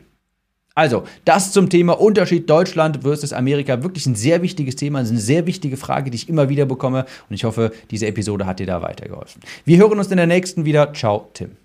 Also, 0.74 1.04
das 1.26 1.52
zum 1.52 1.68
Thema 1.68 2.00
Unterschied 2.00 2.48
Deutschland 2.48 3.00
versus 3.02 3.32
Amerika. 3.32 3.82
Wirklich 3.82 4.06
ein 4.06 4.14
sehr 4.14 4.40
wichtiges 4.40 4.76
Thema, 4.76 5.00
eine 5.00 5.18
sehr 5.18 5.46
wichtige 5.46 5.76
Frage, 5.76 6.10
die 6.10 6.16
ich 6.16 6.28
immer 6.28 6.48
wieder 6.48 6.64
bekomme. 6.64 7.04
Und 7.28 7.34
ich 7.34 7.44
hoffe, 7.44 7.72
diese 7.90 8.06
Episode 8.06 8.46
hat 8.46 8.58
dir 8.58 8.66
da 8.66 8.80
weitergeholfen. 8.80 9.42
Wir 9.66 9.78
hören 9.78 9.98
uns 9.98 10.10
in 10.10 10.16
der 10.16 10.26
nächsten 10.26 10.64
wieder. 10.64 10.94
Ciao, 10.94 11.28
Tim. 11.34 11.61